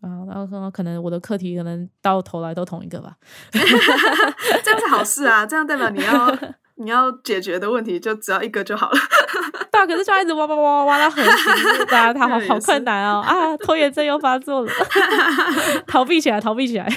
[0.00, 3.16] 啊，然后说可能我的课题可能到头来都同一个吧，
[3.52, 6.38] 这样是好事啊，这样代表你要。
[6.78, 8.98] 你要解决的问题就只要一个就好了，
[9.70, 14.72] 对啊，可是就一直挖挖挖挖挖到很心，对啊， 他好好困难哦啊，拖延症又发作了，
[15.86, 16.88] 逃避起来，逃避起来。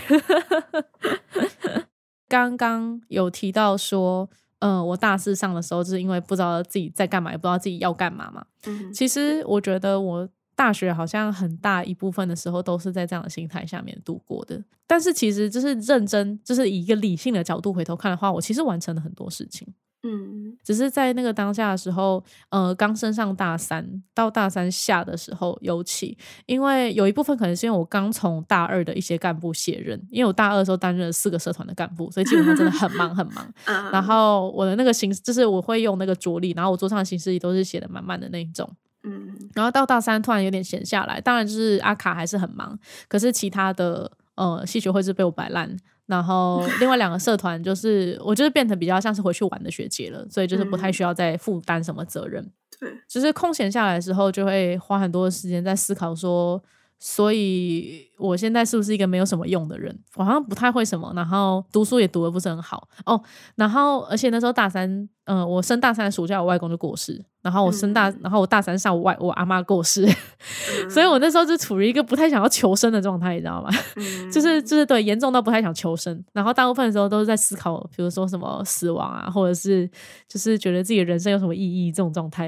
[2.28, 4.30] 刚刚有提到说，
[4.60, 8.44] 嗯，我大四上的时候，就是因为不知道自己在干嘛，也不知道自己要干嘛嘛。
[8.68, 10.30] 嗯，其实我觉得我。
[10.62, 19.68] 大学好像很大一部分的时候都是在这样的心态下面度过的，但是其实就是认真，就是以一个理性的角度回头看的话，我其实完成了很多事情。
[20.04, 33.52] 嗯，只是在那个当下的时候，呃，刚升上大三到大三下的时候，尤其因为有一部分可能是因为我刚从大二的一些干部卸任，因为我大二的时候担任了四个社团的干部，所以基本上真的很忙很忙。
[33.92, 38.70] 然后我的那个形，就是我会用那个着力，然后我桌上的形式里都是写的满满的那一种。
[39.04, 42.78] 嗯，然后到大三突然有点闲下来，当然就是阿卡还是很忙，
[43.08, 45.76] 可是其他的呃戏学会是被我摆烂。
[46.06, 52.46] 然后另外两个社团就是，我就是变成比较像是回去玩的学姐了，所以就是不太需要再负担什么责任。
[52.80, 56.62] 对，只是空闲下来的时候，就会花很多时间在思考说。
[57.04, 59.98] 所以，我现在是不是一个没有什么用的人？
[60.16, 63.20] 我好像不太会什么，然后读书也读的不是很好哦。
[63.56, 67.20] 然后，而且那时候大三，嗯，我升大三的暑假，我外公就过世。
[67.42, 70.08] 然后我升大，然后我大三上，我外我阿妈过世。
[70.92, 73.72] 所以我那时候就处于一个不太想要求生的状态，你知道吗？
[74.32, 76.24] 就是就是对，严重到不太想求生。
[76.34, 79.90] 然后大部分的时候都是在思考，比如说什么死亡啊，或者是
[80.28, 82.48] 就是觉得自己人生有什么意义这种状态。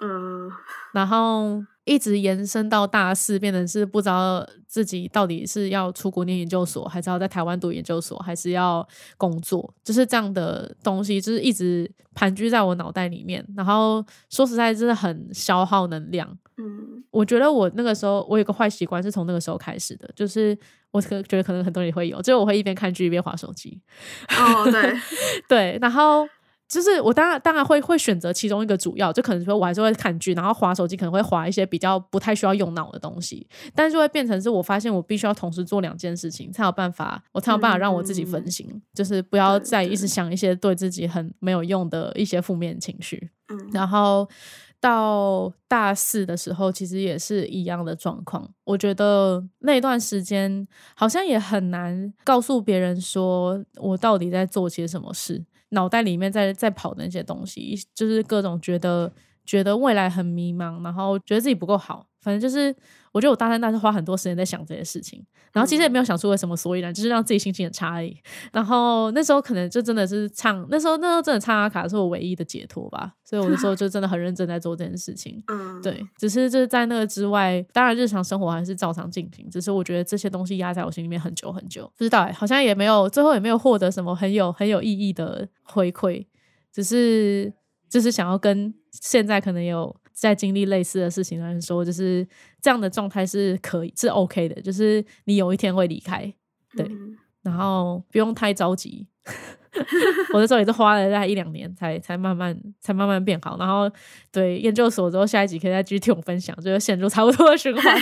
[0.00, 0.50] 嗯，
[0.92, 1.64] 然后。
[1.84, 8.86] 一直延伸到大四，变成是不知道自己到底是要出国念研究所，还是要在台湾读研究所，还是要
[9.18, 13.46] 工作，就是这样的东西，就是一直盘踞在我脑袋里面。
[13.54, 16.26] 然后说实在，真的很消耗能量。
[16.56, 20.56] 嗯，我觉得我那个时候，我有个坏习惯是从那个时候开始的，就是
[20.90, 23.78] 我可觉得可能很多人也会有，就是我会一边看剧一边划手机。
[24.38, 24.94] 哦，对
[25.46, 26.26] 对，然后。
[26.66, 43.30] 就是我当然当然会会选择其中一个主要，就可能说我还是会看剧，然后划手机可能会划一些比较不太需要用脑的东西，但是就会变成是我发现我必须要同时做两件事情才有办法，我才有办法让我自己分心，就是不要再一直想一些对自己很没有用的一些负面情绪。
[43.50, 44.26] 嗯，然后
[44.80, 48.50] 到大四的时候，其实也是一样的状况。
[48.64, 55.44] 我觉得那段时间好像也很难告诉别人说我到底在做些什么事。
[55.74, 59.12] 脑袋里面在在跑的那些东西，就是各种觉得
[59.44, 62.06] 觉得未来很迷茫，然后觉得自己不够好。
[62.22, 62.74] 反正就是，
[63.14, 68.20] 我觉得我大三、大四花很多时间在想这些事情，然后其实也没有想出为什么所以然，就是让自己心情很差而已。
[68.52, 73.14] 然后那时候可能就真的是唱，那时候那时候真的唱阿卡是我唯一的解脱吧。
[73.22, 75.40] 所以我那时候就真的很认真在做这件事情。
[75.46, 79.48] 嗯，对，只是就是在那个之外，当然日常生活还是照常进行。
[79.48, 86.26] 只是我觉得这些东西压在我心里面很久很久，不知道哎，好像也没有最后也没有获得什么很有很有意义的回馈，
[86.72, 87.52] 只是
[87.88, 89.94] 就是想要跟现在可能有。
[90.14, 92.26] 在经历类似的事情的人说，就是
[92.62, 96.32] 这样的状态是可以是 OK 的，就是你有一天会离开，
[96.76, 96.88] 对，
[97.42, 99.06] 然后不用太着急。
[100.32, 103.90] 我那时候也是花了大概一两年才才慢慢才慢慢变好，然后
[104.30, 108.00] 对研究所之后下一集可以再继续听我分享，就陷入差不多的循环，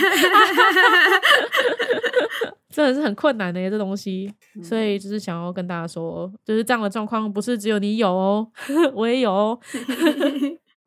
[2.69, 8.47] 真的是很困难的这东西，所以就是想要跟大家说，就是这样的状况不是只有你有哦，
[8.93, 9.59] 我也有。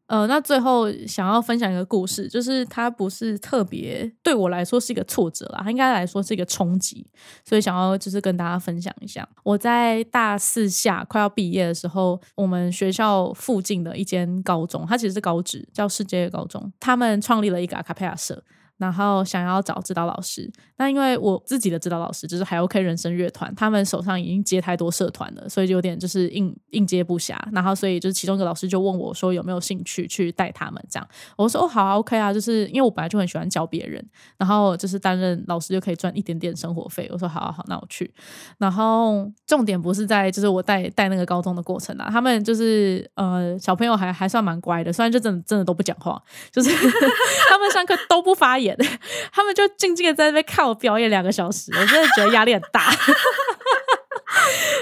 [0.07, 7.07] 呃，那最后想要分享一个故事，就是它不是特别对我来说是一个挫折啦，它应该来说是一个冲击，
[7.45, 9.29] 所以想要就是跟大家分享一下。
[9.43, 18.43] 我在大四下快要毕业的时候，我们学校附近的一间高中，它其实是高职，叫世界高中，他们创立了一个阿卡贝亚社。
[18.79, 27.37] 然后想要找指导老师，那因为我自己的指导老师就是还 OK 人生乐团，他们手上已经接太多社团了，所以就有点就是应应接不暇。
[27.53, 34.05] 然后所以就是其中一个老师就问我说有没有兴趣去带他们这样，我说哦好啊 OK 啊，就是因为我本来就很喜欢教别人，
[34.37, 37.09] 然后就是担任老师就可以赚一点点生活费。
[37.11, 38.13] 我说好好好，那我去。
[38.59, 46.23] 然后重点不是在就是我带带那个高中的过程啊，他们就是呃小朋友还还算蛮乖的，虽然就真的真的都不讲话，
[46.53, 46.69] 就是
[47.49, 48.66] 他们上课都不发言。
[48.67, 48.77] 演
[49.33, 52.91] 他们就静静的在那边看我表演两个小时，我真的觉得压力很大。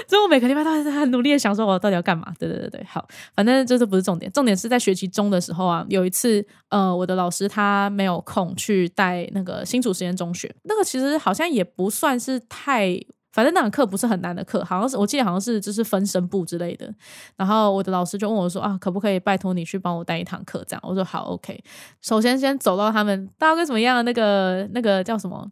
[0.07, 2.31] 所以我每个礼拜都在很努力的想说，我到底要干嘛？
[2.37, 12.99] 对对对对，好，反正这是不是重点，重点是在学期中的时候啊，有一次，呃，我的老师他没有空去带那个新竹实验中学，那个其实好像也不算是太。
[13.35, 16.89] 反正那堂课不是很难的课，好像是我记得好像是就是分声部之类的。
[17.35, 21.61] 然后我的老师就问我说：“啊，可不可以拜托你去帮我带一堂课？”这样我说：“好，OK。”
[21.99, 24.05] 首先先走到他们大概怎么样？
[24.05, 25.45] 那个那个叫什么？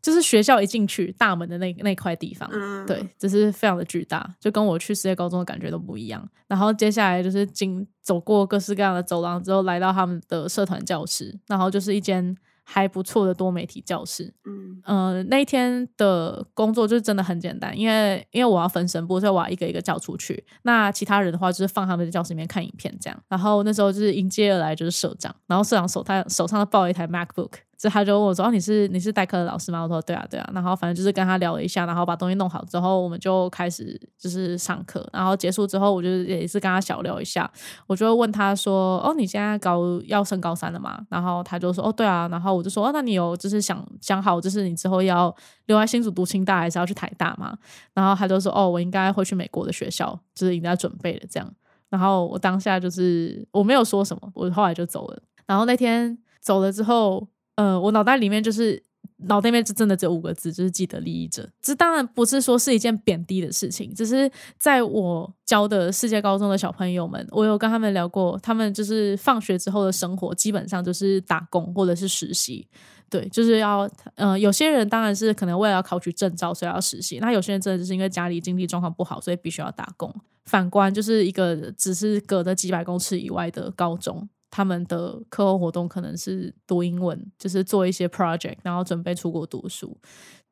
[0.00, 2.48] 就是学校一进去大门的那那块地方，
[2.86, 6.26] 对，只是非常的巨大，就跟我去世界高中的感觉都不一样。
[6.46, 12.34] 然后接下来就是经走过各式各样的走廊之后，来到他们的社团教室，然后就是一间。
[12.70, 20.44] 还不错的多媒体教室，嗯，呃，那一天的工作就是真的很简单，因为因为我要分神部，所以我要一个一个叫出去。
[20.64, 23.18] 那其他人的话就是放他们在教室里面看影片这样。
[23.26, 35.08] 然后那时候就是迎接而来就是社长，然后社长手他手上抱一台 MacBook，就他就问我说：“哦，你是你是代课的老师吗？”我说：“对啊，对啊。”然后反正就是跟他聊了一下，然后把东西弄好之后，我们就开始就是上课。
[35.12, 37.48] 然后结束之后，我就也是跟他小聊一下。
[37.86, 45.32] 我就问他说：“哦，你现在高要升高三了吗？”然后他就说：“哦，对啊。”然后我就说：“哦，那你有就是想想好，就是你之后要
[45.66, 47.56] 留在新竹读清大，还是要去台大吗？”
[47.94, 51.48] 然后他就说：“哦，我应该会去美国的学校，就是应该准备的这样。”
[51.90, 55.22] 然后我当下就是我没有说什么，我后来就走了。
[55.46, 57.28] 然后那天走了之后。
[57.58, 58.80] 呃，我脑袋里面就是
[59.26, 61.48] 脑袋里面就真的只有五个字，就是既得利益者。
[61.60, 72.68] 这当然不是说是一件贬低的事情，只是在我教的世界高中的小朋友们，我有跟他们聊过，他们就是放学之后的生活基本上就是打工或者是实习。
[73.10, 80.14] 对，就是要，呃，有些人当然是可能为了要考取证照所以要实习，那有些人真的就是因为家里经济状况不好，所以必须要打工。
[80.44, 84.28] 反观就是一个只是隔着几百公尺以外的高中。
[84.50, 89.96] 他们的课后活动可能是读英文，就是做一些 project，然后准备出国读书。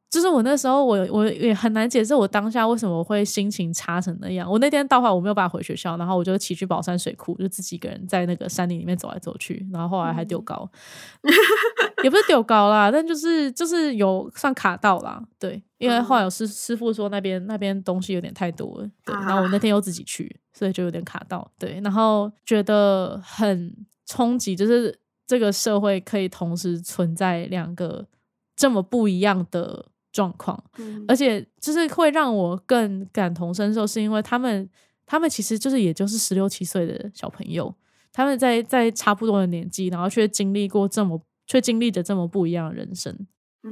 [0.09, 4.49] 就是我那时候，我我也很难解释我当下为什么会心情差成那样。
[4.49, 10.71] 我那天到话我没有办法回学校，然后我就骑去宝山水库，就自己一个人在那个山林里面走来走去，然后后来还丢高，
[12.05, 15.21] 也不是丢高啦， 但就是就是有算卡到啦。
[15.41, 23.75] 对，因为后来有师师傅说那边那边东西有点太多了，对，然后我那天又自己去，所以就有点卡到，对，然后觉得很
[24.07, 28.07] 冲击，就是这个社会可以同时存在两个
[28.57, 29.87] 这么不一样的。
[30.13, 30.59] 状况，
[31.07, 34.67] 而且就是会让我更感同身受，是因为他们，
[35.05, 37.75] 他们其实就是也就是十六七岁的小朋友，
[38.15, 43.15] 他们在在差不多的年纪，然后却经历过这么，却经历着这么不一样的人生，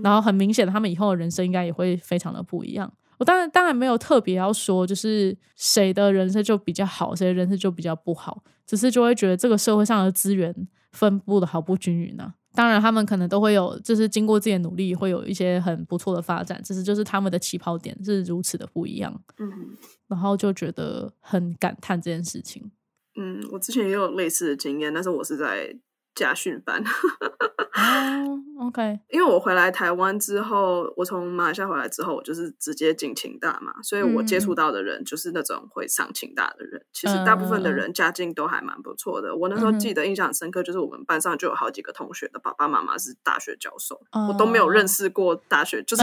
[0.02, 2.93] 然后很明显，他们以后的人生应该也会非常的不一样。
[3.25, 10.55] 我当然当然没有特别要说，就是谁的人生就比较好，谁的人生就比较不好，只是就会觉得这个社会上的资源
[10.93, 12.35] 分布的好不均匀呢。
[12.53, 16.63] 当然，他们可能都会有，就是经过自己的努力，会有一些很不错的发展。
[16.63, 19.51] 只是就是他们的起跑点是如此的不一样，嗯，
[20.07, 22.71] 然后就觉得很感叹这件事情。
[23.17, 25.75] 嗯，我之前也有类似的经验，但是我是在。
[26.15, 26.82] 家训班，
[27.74, 36.81] 哦，OK，因为我回来台湾之后，我从马来西亚回来之后，我就是直接进清大嘛，所以我接触到的人就是那种会上清大的人。
[36.93, 39.35] 其实大部分的人家境都还蛮不错的。
[39.35, 46.03] 我那时候记得印象很深刻，就是我们班上就有好几个同学的爸爸妈妈是大学教授，我都没有认识过大学，就是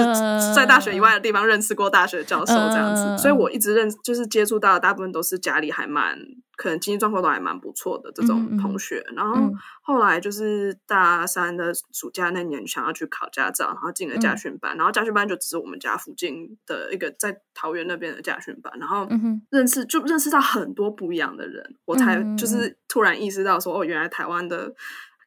[0.53, 3.17] 在大学以外的地方认识过大学教授这样子。
[3.17, 6.19] 所以我一直认，就是接触到的大部分都是家里还蛮。
[6.61, 9.51] 可能经济状况都还蛮不错的这种同学，然后
[9.81, 19.07] 后来就是大三的暑假那年想要去考驾照，然后进了驾训班，然后驾训班就只是我们家附近的一个在桃园那边的驾训班，然后
[19.49, 24.71] 认识就认识到很多不一样的人，我才就是突然意识到说哦，原来台湾的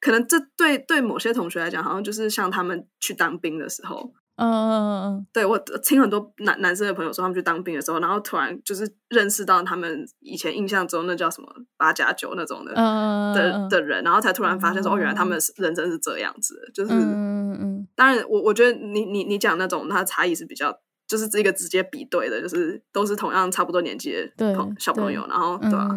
[0.00, 4.14] 可能这对对某些同学来讲，好像就是像他们去当兵的时候。
[4.36, 17.88] 嗯嗯嗯嗯，对我听很多男男生的朋友说，他们去当兵的时候，然后突然就是认识到他们以前印象中那叫什么八加九那种的的的人，然后才突然发现说，哦，原来他们人生是这样子，就是嗯嗯。
[17.94, 25.88] 当然，我我觉得你你你讲那种，它差异是比较，就是这个直接比对的，就是都是同样差不多年纪的朋小朋友，然后对吧？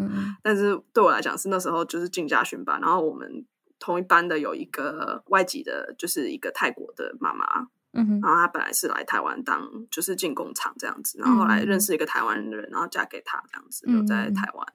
[0.44, 3.44] 但是对我来讲，是那时候就是进家训班，然后我们
[3.80, 7.46] 同一班的有一个外籍的，就是一个泰国的妈妈。
[7.92, 14.68] 然后他本来是来台湾当就是进工厂这样子，然后后来认识一个台湾人，然后嫁给他这样子留在台湾。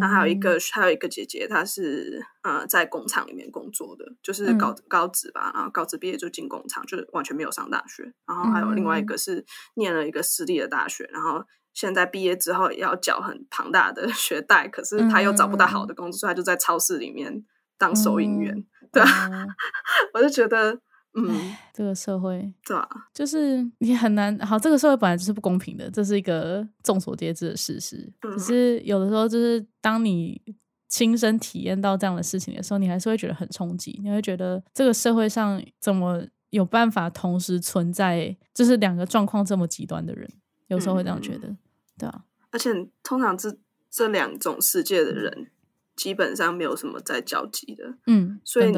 [0.00, 8.12] 那还有一个还有一个姐姐，她是呃在工厂里面工作的，就是高高职吧，然后高职毕业就进工厂，就是完全没有上大学。
[8.26, 17.44] 然后还有另外一个是念了一个私立的大学，然后现在毕业之后要缴很庞大的 学贷，可是他又找不到好的工作，所以他就在超市里面
[17.78, 18.64] 当收银员。
[18.92, 19.46] 对啊，
[20.14, 20.80] 我就觉得。
[21.14, 24.58] 嗯， 这个社会对啊，就是你很难好。
[24.58, 28.12] 这个社会本来就是不公平的，这是一个众所皆知的事实。
[28.20, 30.40] 只是有的时候，就是当你
[30.88, 34.00] 亲身体验到这样的事情的时候，你还是会觉得很冲击。
[34.02, 40.28] 你会觉得这个社会上怎么有办法同时存在，就是两个状况这么极端的人？
[40.68, 41.56] 有时候会这样觉得，
[41.98, 42.24] 对啊。
[42.50, 42.70] 而且
[43.02, 43.56] 通常这
[43.90, 45.50] 这两种世界的人
[45.94, 47.94] 基本上没有什么在交集的。
[48.06, 48.72] 嗯，所以。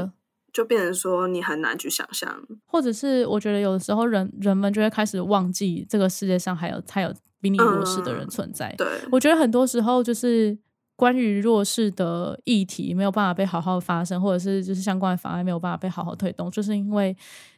[0.57, 2.35] 就变成说你很难去想象，
[2.65, 7.13] 或者是我觉得有的时候人人们就会开始忘记这个世界上还有还有
[7.43, 8.75] 比你弱势的人存在。
[8.79, 10.57] 对，我觉得很多时候就是
[10.97, 17.15] 关于弱势的议题没有办法被好好发生，或者是就是相关的法案没有办法被好好推动，就是因为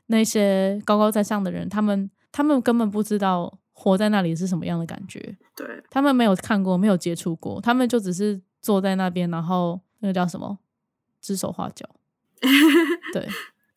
[0.07, 5.39] 那些高高在上的人，他们他们根本不知道活在那里是什么样的感觉。
[5.55, 10.59] 对，他们没有看过，没有接触过，他们就只是坐在那边，然后那个叫什么，
[11.21, 11.89] 指手画脚。
[13.13, 13.29] 对，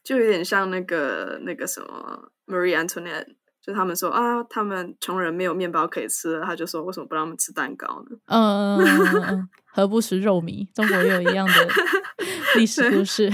[0.04, 3.26] 就有点像那个那个什么 Marie Antoinette，
[3.62, 8.18] 就他们说啊，他们穷人没有面包可以吃，他就说为什么不让他们吃蛋糕呢？
[8.26, 10.68] 嗯嗯嗯嗯， 何不食肉糜？
[10.74, 11.54] 中国也有一样的
[12.58, 13.32] 历史故事。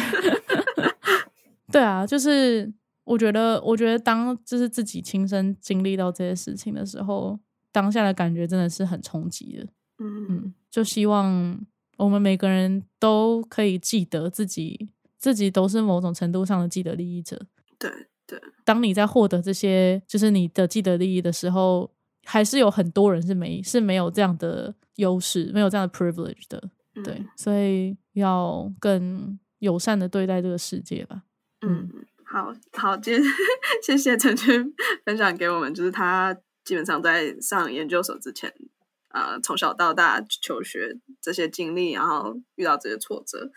[1.72, 2.72] 对啊，就是
[3.04, 7.40] 我觉得，我觉得当就是自己亲身经历到这些事情的时候，
[7.72, 9.68] 当下的感觉真的是很冲击的。
[10.00, 11.60] 嗯嗯，就希望
[11.98, 17.46] 我们每个人都可以记得自己，自己都是某种程度上的既得利益者。
[17.80, 17.92] 对
[18.26, 21.90] 对，当你在获得这些就是你的既得利益的时候，
[22.26, 26.70] 还是有很多人是没是没有这样的优势，没有这样的 privilege 的。
[27.04, 31.24] 对，所以要更友善的对待这个世界吧。
[31.62, 31.90] 嗯，
[32.26, 33.24] 好好，今天
[33.86, 34.74] 谢谢陈军
[35.06, 36.36] 分享给我们，就是他
[36.66, 38.54] 基本上在上研究所之前，
[39.10, 43.52] 呃，从小到大求学这些经历，然后遇到这些挫折。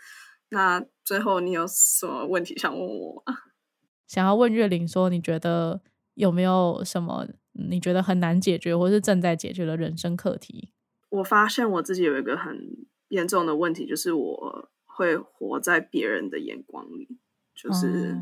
[0.49, 3.33] 那最后你有什么问题想问我吗？
[4.07, 5.81] 想要问月玲说，你觉得
[6.15, 7.27] 有没有什么
[7.69, 10.73] 你觉得很难解决，或是正在解决的人生课题？
[11.09, 12.87] 我发现我自己有一个很。
[13.11, 17.19] 严重的问题就是我会活在别人的眼光里，
[17.53, 18.17] 就是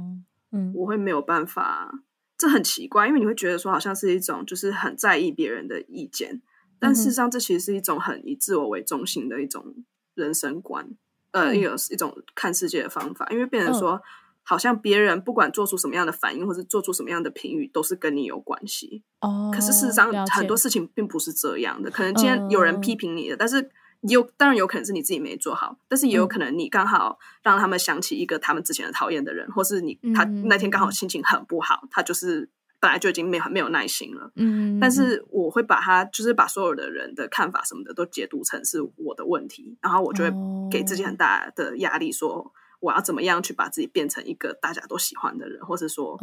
[0.51, 1.93] 嗯，我会没有办法，
[2.35, 6.41] 这很奇怪，因为你会觉得说好像是一种就是很在意别人的意见，
[6.79, 9.63] 但事实上这其实是一种很以自我为中心的一种
[10.15, 10.89] 人生观，
[11.31, 14.01] 呃，一种一种看世界的方法，因为变成说
[14.43, 19.03] 好像别人不管做出什么样的反应或是做出什么样的评语，都是跟你有关系。
[19.21, 19.51] 哦。
[19.53, 23.69] 可是事实上很多事情并不是这样的，可能今天有人批评你的，但是。
[24.03, 32.49] 有当然有可能是你自己没做好，但是也有可能你刚好让他们想起一个他们之前的讨厌的人，或是你他那天刚好心情很不好，他就是
[32.79, 34.31] 本来就已经没没有耐心了。
[34.35, 40.31] 嗯，但是我会把他就是把所有的人的看法什么的都解读成是我的问题，然后我就会
[40.71, 46.17] 给自己很大的压力，说我要怎么样去把自己变成一个大家都喜欢的人，或是说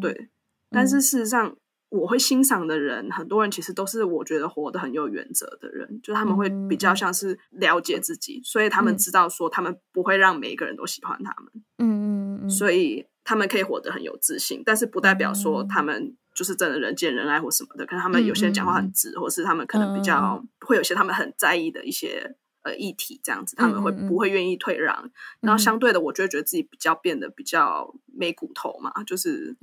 [0.00, 0.30] 对，
[0.70, 1.56] 但是事实上。
[1.90, 22.34] 我会欣赏的人，很多人其实都是我觉得活得很有原则的人，就他们会比较像是了解自己，所以他们知道说他们不会让每一个人都喜欢他们，嗯嗯嗯，所以他们可以活得很有自信，但是不代表说他们就是真的人见人爱或什么的，可能他们有些人讲话很直，或是他们可能比较会有些他们很在意的一些
[22.64, 25.08] 呃议题，这样子他们会不会愿意退让？
[25.40, 29.56] 然后相对的，我就会觉得自己比较变得比较没骨头嘛，就是。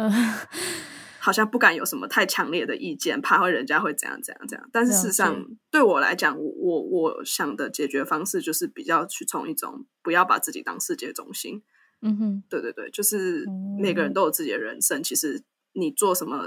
[1.19, 4.69] 好像不敢有什么太强烈的意见，怕会人家会怎样怎样怎样。
[4.71, 11.61] 但是事实上，对我来讲，我我想的解决方式就是比较去从一种不要把自己当世界中心。
[12.01, 13.45] 嗯哼，对对对，就是
[13.79, 15.01] 每个人都有自己的人生。
[15.03, 15.43] 其实
[15.73, 16.43] 你做什么，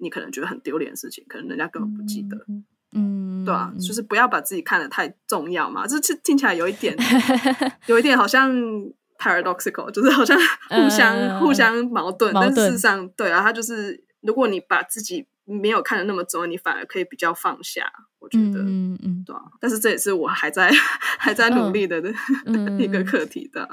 [0.00, 2.46] 你可能觉得很丢脸的事情，可能人家根本不记得。
[2.92, 5.86] 嗯，对啊，就是不要把自己看得太重要嘛。
[5.86, 6.96] 这这听起来有一点，
[7.86, 8.52] 有一点好像
[9.18, 10.38] paradoxical，就是好像
[10.70, 12.32] 互相互相矛盾。
[12.32, 14.02] 但事实上，对啊，他就是。
[14.26, 17.84] 如果你把自己没有看得那么重，你反而可以比较放下。
[18.18, 19.42] 我觉得，嗯嗯，对啊。
[19.60, 20.70] 但是这也是我还在
[21.20, 22.10] 还在努力的的
[22.80, 23.68] 一个课题的。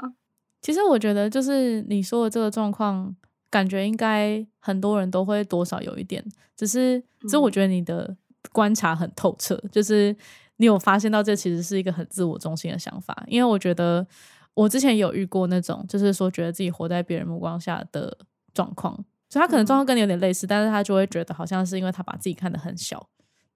[0.62, 3.14] 其实我觉得，就是你说的这个状况，
[3.50, 6.24] 感觉应该很多人都会多少有一点。
[6.56, 8.16] 只是，其实我觉得你的
[8.52, 10.16] 观察很透彻，就是
[10.58, 13.24] 你有发现到这其实是一个很自我中心的想法。
[13.26, 14.06] 因为我觉得
[14.54, 18.16] 我之前有遇过那种，就是说觉得自己活在别人目光下的
[18.54, 18.94] 状况。
[19.28, 23.00] 所以他可能状况跟你有点类似，但是他就会觉得好像是因为他把自己看得很小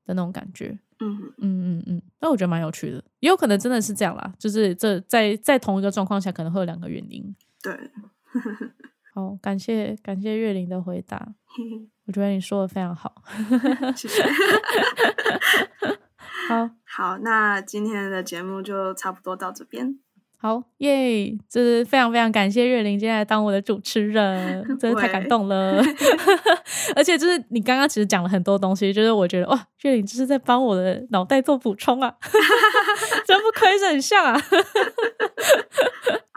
[0.07, 0.79] 的那种感觉。
[0.99, 4.33] 嗯嗯嗯嗯，那我觉得蛮有趣的，也有可能真的是这样啦。
[4.39, 7.35] 就是这在在同一个状况下，可能会有两个原因。
[7.63, 7.73] 对，
[9.15, 11.35] 好，感谢感谢月玲的回答，
[12.07, 13.23] 我觉得你说的非常好。
[13.97, 14.23] 谢谢。
[16.49, 19.99] 好 好，那今天的节目就差不多到这边。
[20.47, 21.37] 好耶！
[21.51, 25.83] 就是非常非常感谢月玲今天来当我的主持人， 真的太感动了。
[26.95, 32.15] 而且就是你刚刚其实讲了很多东西，就是我觉得哇，月玲就是在帮我的脑袋做补充啊，
[33.27, 34.41] 真不愧是很像啊。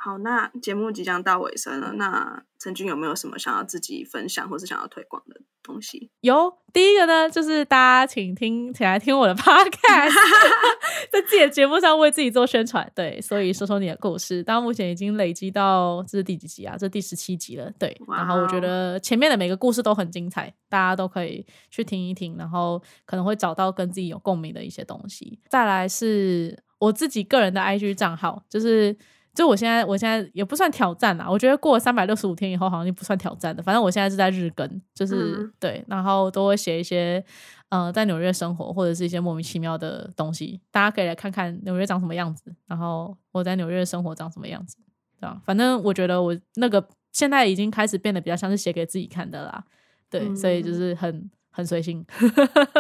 [0.02, 6.10] 好，那节目即将到尾声了，那陈军有没有什么想要自己分享或是想要推广的东西？
[6.22, 10.14] 有，第一个呢，就是大家请听，请来听我的 podcast，
[11.12, 12.90] 在自己的节目上为自己做宣传。
[12.96, 16.78] 对，所以说说你的故事，到目前已经累积到这是第几集啊？
[16.78, 17.70] 这第十七集了。
[17.78, 25.40] 对，然后我觉得前面的每个故事都很精彩，大家都可以去听一听，然后可能会找到跟自己有共鸣的一些东西。
[25.50, 28.96] 再来是我自己个人的 IG 账号，就是。
[29.34, 31.30] 就我现在，我现在也不算挑战啦。
[31.30, 33.64] 我觉得过了三百六十五天以后，好像就不算挑战的。
[33.64, 37.24] 反正我现在是在日更，就是对，然后都会写一些，
[37.70, 44.78] 呃，在纽约生活或者是一些莫名其妙的东西，大家可以来看看纽约长什么样子，然后我在纽约生活长什么样子，
[45.20, 45.42] 对吧？
[45.46, 49.64] 反正我觉得我那个现在已经开始变得比较像是写给自己看的啦。
[50.10, 52.06] 对，所以就是很很随性。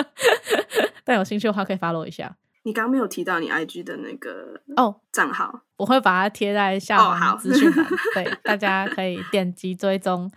[1.06, 2.36] 但有兴趣的话，可以 follow 一下。
[2.64, 10.30] 你刚刚没有提到你 IG 的那个哦账号，我会把它贴在下方资讯栏， 对，大家可以点击追踪，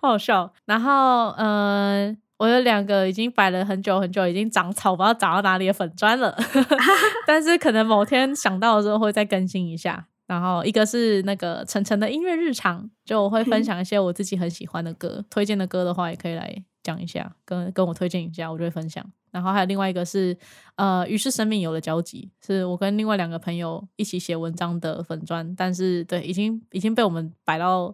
[0.00, 0.52] 好笑。
[0.64, 6.36] 然后，嗯，我有两个已经摆了很久很久，已经长草，不知道长到哪里的粉砖了，
[7.26, 10.06] 但是可能某天想到的时候会再更新一下。
[10.28, 19.04] 然后，一个是那个晨晨的音乐日常，就我会分享一些我自己很喜欢的歌，推荐的歌的话也可以来讲一下，跟跟我推荐一下，我就会分享。
[19.32, 20.36] 然后还有另外一个是，
[20.76, 27.92] 呃，于是生命有了交集，是我跟另外两个朋友一起写文章的粉砖，但是对，已经已经被我们摆到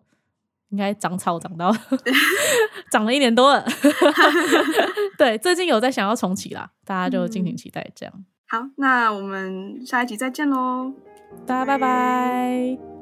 [0.69, 1.74] 应该长草长到
[2.93, 3.65] 长了一年多了，
[5.16, 8.24] 对，最近有在想要重启啦，大家就敬请期待这样。
[8.48, 10.93] 好，那我们下一集再见喽，
[11.47, 12.98] 大家拜拜。